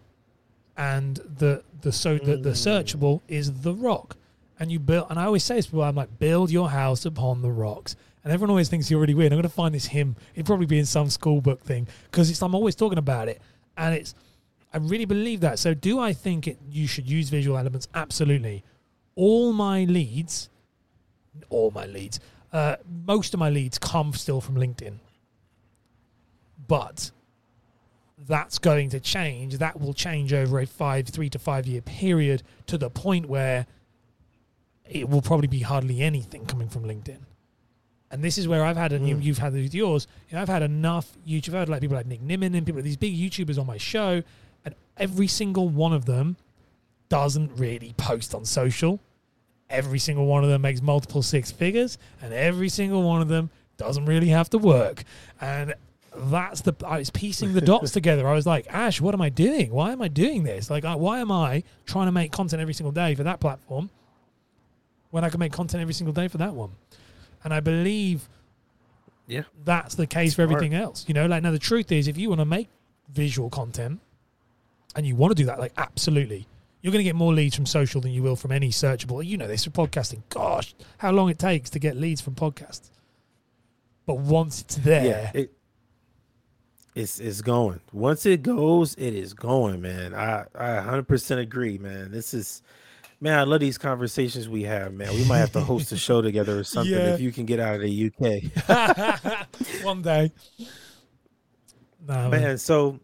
And 0.76 1.18
the 1.38 1.64
the 1.82 1.92
so 1.92 2.18
the, 2.18 2.38
the 2.38 2.52
mm. 2.52 2.54
searchable 2.54 3.22
is 3.28 3.62
the 3.62 3.74
rock. 3.74 4.18
And 4.60 4.72
you 4.72 4.80
build 4.80 5.08
and 5.10 5.20
i 5.20 5.26
always 5.26 5.44
say 5.44 5.56
this 5.56 5.66
to 5.66 5.72
people 5.72 5.84
i'm 5.84 5.96
like 5.96 6.20
build 6.20 6.50
your 6.50 6.70
house 6.70 7.06
upon 7.06 7.42
the 7.42 7.52
rocks. 7.52 7.96
And 8.24 8.32
everyone 8.32 8.52
always 8.52 8.70
thinks 8.70 8.90
you're 8.90 9.02
really 9.02 9.14
weird. 9.14 9.34
I'm 9.34 9.38
going 9.38 9.44
to 9.44 9.50
find 9.50 9.76
this 9.76 9.88
hymn. 9.88 10.16
It'd 10.34 10.46
probably 10.46 10.66
be 10.66 10.80
in 10.80 10.86
some 10.86 11.10
school 11.10 11.42
book 11.42 11.62
thing. 11.62 11.88
Because 12.10 12.30
it's 12.30 12.42
i'm 12.42 12.56
always 12.56 12.76
talking 12.76 12.98
about 12.98 13.28
it. 13.28 13.42
And 13.78 13.94
it's 13.94 14.16
i 14.74 14.78
really 14.78 15.06
believe 15.06 15.42
that. 15.42 15.60
So 15.60 15.74
do 15.74 16.00
i 16.00 16.14
think 16.14 16.48
it 16.48 16.58
you 16.70 16.88
should 16.88 17.08
use 17.08 17.30
visual 17.30 17.58
elements? 17.58 17.88
Absolutely. 17.94 18.64
All 19.16 19.54
my 19.54 19.84
leads 19.84 20.50
all 21.50 21.72
my 21.72 21.86
leads 21.86 22.20
uh, 22.54 22.76
most 23.06 23.34
of 23.34 23.40
my 23.40 23.50
leads 23.50 23.78
come 23.78 24.14
still 24.14 24.40
from 24.40 24.56
linkedin 24.56 25.00
but 26.68 27.12
that's 28.28 28.58
going 28.58 28.90
to 28.90 29.00
change. 29.00 29.58
That 29.58 29.80
will 29.80 29.94
change 29.94 30.34
over 30.34 30.60
a 30.60 30.66
five, 30.66 31.08
three 31.08 31.30
to 31.32 31.40
five 31.40 31.68
year 31.68 31.82
period 31.82 32.44
to 32.68 32.78
the 32.78 32.90
point 32.90 33.28
where 33.28 33.66
it 34.90 35.10
will 35.10 35.22
probably 35.22 35.48
be 35.48 35.60
hardly 35.60 36.02
anything 36.02 36.46
coming 36.46 36.70
from 36.70 36.84
LinkedIn. 36.84 37.20
And 38.12 38.24
this 38.24 38.38
is 38.38 38.48
where 38.48 38.64
I've 38.64 38.78
had, 38.78 38.94
and 38.94 39.06
Mm. 39.06 39.24
you've 39.24 39.40
had 39.40 39.54
with 39.54 39.74
yours. 39.74 40.08
You 40.30 40.36
know, 40.36 40.42
I've 40.42 40.48
had 40.50 40.62
enough 40.62 41.18
YouTube. 41.28 41.50
I've 41.50 41.62
had 41.62 41.70
like 41.70 41.82
people 41.82 41.98
like 41.98 42.06
Nick 42.06 42.22
Nimmin 42.22 42.56
and 42.56 42.66
people 42.66 42.82
these 42.82 42.96
big 42.98 43.16
YouTubers 43.16 43.60
on 43.60 43.66
my 43.66 43.78
show, 43.78 44.22
and 44.64 44.76
every 44.98 45.28
single 45.28 45.68
one 45.68 45.94
of 45.94 46.06
them 46.06 46.38
doesn't 47.10 47.52
really 47.58 47.94
post 47.98 48.34
on 48.36 48.46
social. 48.46 49.00
Every 49.74 50.00
single 50.00 50.26
one 50.28 50.44
of 50.44 50.50
them 50.50 50.62
makes 50.62 50.82
multiple 50.82 51.24
six 51.24 51.52
figures, 51.52 51.98
and 52.22 52.32
every 52.34 52.70
single 52.70 53.02
one 53.04 53.22
of 53.22 53.28
them 53.28 53.50
doesn't 53.78 54.06
really 54.06 54.28
have 54.30 54.50
to 54.52 54.58
work. 54.60 55.04
And 55.42 55.74
that's 56.16 56.62
the 56.62 56.76
I 56.86 57.00
was 57.00 57.10
piecing 57.10 57.54
the 57.54 57.62
dots 57.62 57.92
together. 58.00 58.28
I 58.28 58.34
was 58.34 58.46
like, 58.46 58.68
Ash, 58.70 59.02
what 59.02 59.16
am 59.16 59.22
I 59.22 59.30
doing? 59.30 59.72
Why 59.72 59.92
am 59.92 60.02
I 60.02 60.08
doing 60.10 60.44
this? 60.44 60.70
Like, 60.70 60.84
why 60.84 61.20
am 61.20 61.32
I 61.32 61.64
trying 61.88 62.06
to 62.06 62.12
make 62.12 62.32
content 62.32 62.62
every 62.62 62.76
single 62.76 62.92
day 62.92 63.16
for 63.16 63.24
that 63.24 63.40
platform 63.40 63.90
when 65.10 65.24
I 65.24 65.30
can 65.30 65.40
make 65.40 65.52
content 65.52 65.82
every 65.82 65.94
single 65.96 66.14
day 66.14 66.28
for 66.28 66.38
that 66.38 66.54
one? 66.54 66.70
And 67.44 67.52
I 67.54 67.60
believe 67.60 68.30
Yeah. 69.28 69.44
that's 69.66 69.96
the 69.96 70.06
case 70.06 70.36
for 70.36 70.44
everything 70.44 70.76
else. 70.76 71.04
You 71.08 71.16
know, 71.16 71.26
like 71.26 71.42
now 71.42 71.52
the 71.52 71.58
truth 71.60 71.92
is, 71.92 72.08
if 72.08 72.16
you 72.16 72.30
want 72.30 72.42
to 72.42 72.46
make 72.46 72.68
visual 73.12 73.50
content 73.50 74.00
and 74.96 75.08
you 75.08 75.16
want 75.16 75.32
to 75.32 75.36
do 75.36 75.46
that, 75.48 75.58
like 75.60 75.74
absolutely, 75.78 76.48
you're 76.84 76.92
going 76.92 77.00
to 77.00 77.04
get 77.10 77.16
more 77.16 77.34
leads 77.34 77.56
from 77.56 77.66
social 77.66 78.02
than 78.02 78.12
you 78.12 78.22
will 78.22 78.36
from 78.36 78.52
any 78.52 78.70
searchable. 78.70 79.26
You 79.26 79.38
know 79.38 79.48
this 79.48 79.64
for 79.64 79.72
podcasting. 79.72 80.22
Gosh, 80.30 80.76
how 81.00 81.12
long 81.12 81.30
it 81.30 81.40
takes 81.40 81.72
to 81.72 81.80
get 81.80 81.96
leads 81.98 82.22
from 82.22 82.36
podcasts. 82.36 82.92
But 84.06 84.20
once 84.20 84.62
it's 84.62 84.76
there, 84.76 85.06
Yeah, 85.06 85.32
it, 85.34 85.54
it's 86.94 87.20
it's 87.22 87.42
going. 87.42 87.80
Once 87.94 88.26
it 88.26 88.44
goes, 88.44 88.94
it 88.96 89.14
is 89.16 89.34
going, 89.34 89.82
man. 89.82 90.14
I 90.14 90.46
I 90.54 90.68
100% 90.86 91.40
agree, 91.40 91.78
man. 91.78 92.12
This 92.12 92.34
is 92.34 92.62
man, 93.22 93.40
I 93.40 93.44
love 93.44 93.62
these 93.62 93.78
conversations 93.78 94.50
we 94.50 94.64
have, 94.64 94.94
man. 94.94 95.14
We 95.14 95.24
might 95.24 95.38
have 95.38 95.54
to 95.54 95.62
host 95.62 95.94
a 95.94 95.98
show 95.98 96.22
together 96.22 96.60
or 96.60 96.64
something 96.66 96.94
Yeah. 97.00 97.14
if 97.14 97.22
you 97.22 97.32
can 97.32 97.46
get 97.46 97.62
out 97.62 97.76
of 97.76 97.82
the 97.82 98.12
UK. 98.12 99.46
one 99.86 100.02
day. 100.02 100.34
No, 102.06 102.30
Man, 102.30 102.58
so 102.58 103.00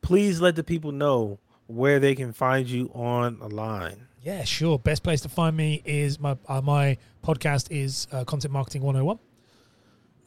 please 0.00 0.40
let 0.40 0.54
the 0.54 0.62
people 0.62 0.92
know 0.92 1.40
where 1.74 1.98
they 1.98 2.14
can 2.14 2.32
find 2.32 2.68
you 2.68 2.90
online. 2.94 4.06
Yeah, 4.22 4.44
sure. 4.44 4.78
Best 4.78 5.02
place 5.02 5.20
to 5.22 5.28
find 5.28 5.56
me 5.56 5.82
is 5.84 6.20
my 6.20 6.36
uh, 6.48 6.60
my 6.60 6.98
podcast 7.24 7.70
is 7.70 8.06
uh, 8.12 8.24
Content 8.24 8.52
Marketing 8.52 8.82
101. 8.82 9.18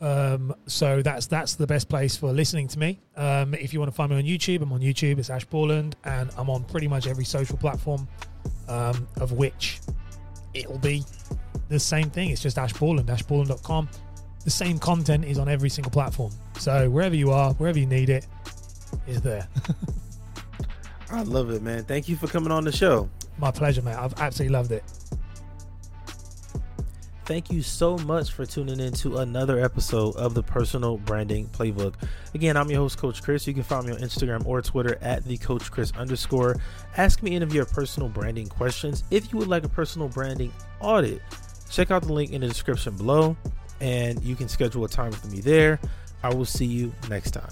Um, 0.01 0.53
so 0.67 1.01
that's 1.01 1.27
that's 1.27 1.55
the 1.55 1.65
best 1.65 1.87
place 1.87 2.17
for 2.17 2.33
listening 2.33 2.67
to 2.69 2.79
me. 2.79 2.99
Um, 3.15 3.53
if 3.53 3.73
you 3.73 3.79
want 3.79 3.91
to 3.91 3.95
find 3.95 4.11
me 4.11 4.17
on 4.17 4.23
YouTube, 4.23 4.61
I'm 4.61 4.73
on 4.73 4.81
YouTube. 4.81 5.17
It's 5.19 5.29
Ash 5.29 5.45
Borland, 5.45 5.95
and 6.03 6.29
I'm 6.37 6.49
on 6.49 6.65
pretty 6.65 6.87
much 6.87 7.07
every 7.07 7.23
social 7.23 7.57
platform, 7.57 8.07
um, 8.67 9.07
of 9.21 9.31
which 9.31 9.79
it'll 10.53 10.79
be 10.79 11.03
the 11.69 11.79
same 11.79 12.09
thing. 12.09 12.31
It's 12.31 12.41
just 12.41 12.57
Ash 12.57 12.73
Borland, 12.73 13.07
ashborland.com. 13.07 13.87
The 14.43 14.51
same 14.51 14.77
content 14.77 15.25
is 15.25 15.39
on 15.39 15.47
every 15.47 15.69
single 15.69 15.91
platform. 15.91 16.31
So 16.59 16.89
wherever 16.89 17.15
you 17.15 17.31
are, 17.31 17.53
wherever 17.53 17.79
you 17.79 17.87
need 17.87 18.09
it, 18.09 18.27
is 19.07 19.21
there. 19.21 19.47
I 21.11 21.23
love 21.23 21.51
it, 21.51 21.61
man. 21.61 21.83
Thank 21.83 22.09
you 22.09 22.15
for 22.15 22.27
coming 22.27 22.51
on 22.51 22.63
the 22.63 22.71
show. 22.71 23.09
My 23.37 23.51
pleasure, 23.51 23.81
man. 23.81 23.97
I've 23.97 24.19
absolutely 24.19 24.53
loved 24.53 24.71
it. 24.71 24.83
Thank 27.25 27.51
you 27.51 27.63
so 27.63 27.97
much 27.97 28.31
for 28.31 28.45
tuning 28.45 28.79
in 28.79 28.93
to 28.93 29.17
another 29.17 29.59
episode 29.59 30.15
of 30.15 30.35
the 30.35 30.43
Personal 30.43 30.97
Branding 30.97 31.47
Playbook. 31.47 31.95
Again, 32.35 32.55
I'm 32.55 32.69
your 32.69 32.81
host, 32.81 32.99
Coach 32.99 33.23
Chris. 33.23 33.47
You 33.47 33.53
can 33.55 33.63
find 33.63 33.87
me 33.87 33.93
on 33.93 33.97
Instagram 33.97 34.45
or 34.45 34.61
Twitter 34.61 34.99
at 35.01 35.25
the 35.25 35.37
Coach 35.37 35.71
Chris 35.71 35.91
underscore. 35.97 36.57
Ask 36.97 37.23
me 37.23 37.35
any 37.35 37.43
of 37.43 37.51
your 37.51 37.65
personal 37.65 38.09
branding 38.09 38.45
questions. 38.45 39.03
If 39.09 39.33
you 39.33 39.39
would 39.39 39.47
like 39.47 39.63
a 39.63 39.69
personal 39.69 40.07
branding 40.07 40.53
audit, 40.79 41.19
check 41.71 41.89
out 41.89 42.03
the 42.03 42.13
link 42.13 42.31
in 42.31 42.41
the 42.41 42.47
description 42.47 42.95
below 42.95 43.35
and 43.81 44.23
you 44.23 44.35
can 44.35 44.47
schedule 44.47 44.85
a 44.85 44.89
time 44.89 45.09
with 45.09 45.31
me 45.31 45.41
there. 45.41 45.79
I 46.21 46.31
will 46.31 46.45
see 46.45 46.65
you 46.65 46.93
next 47.09 47.31
time. 47.31 47.51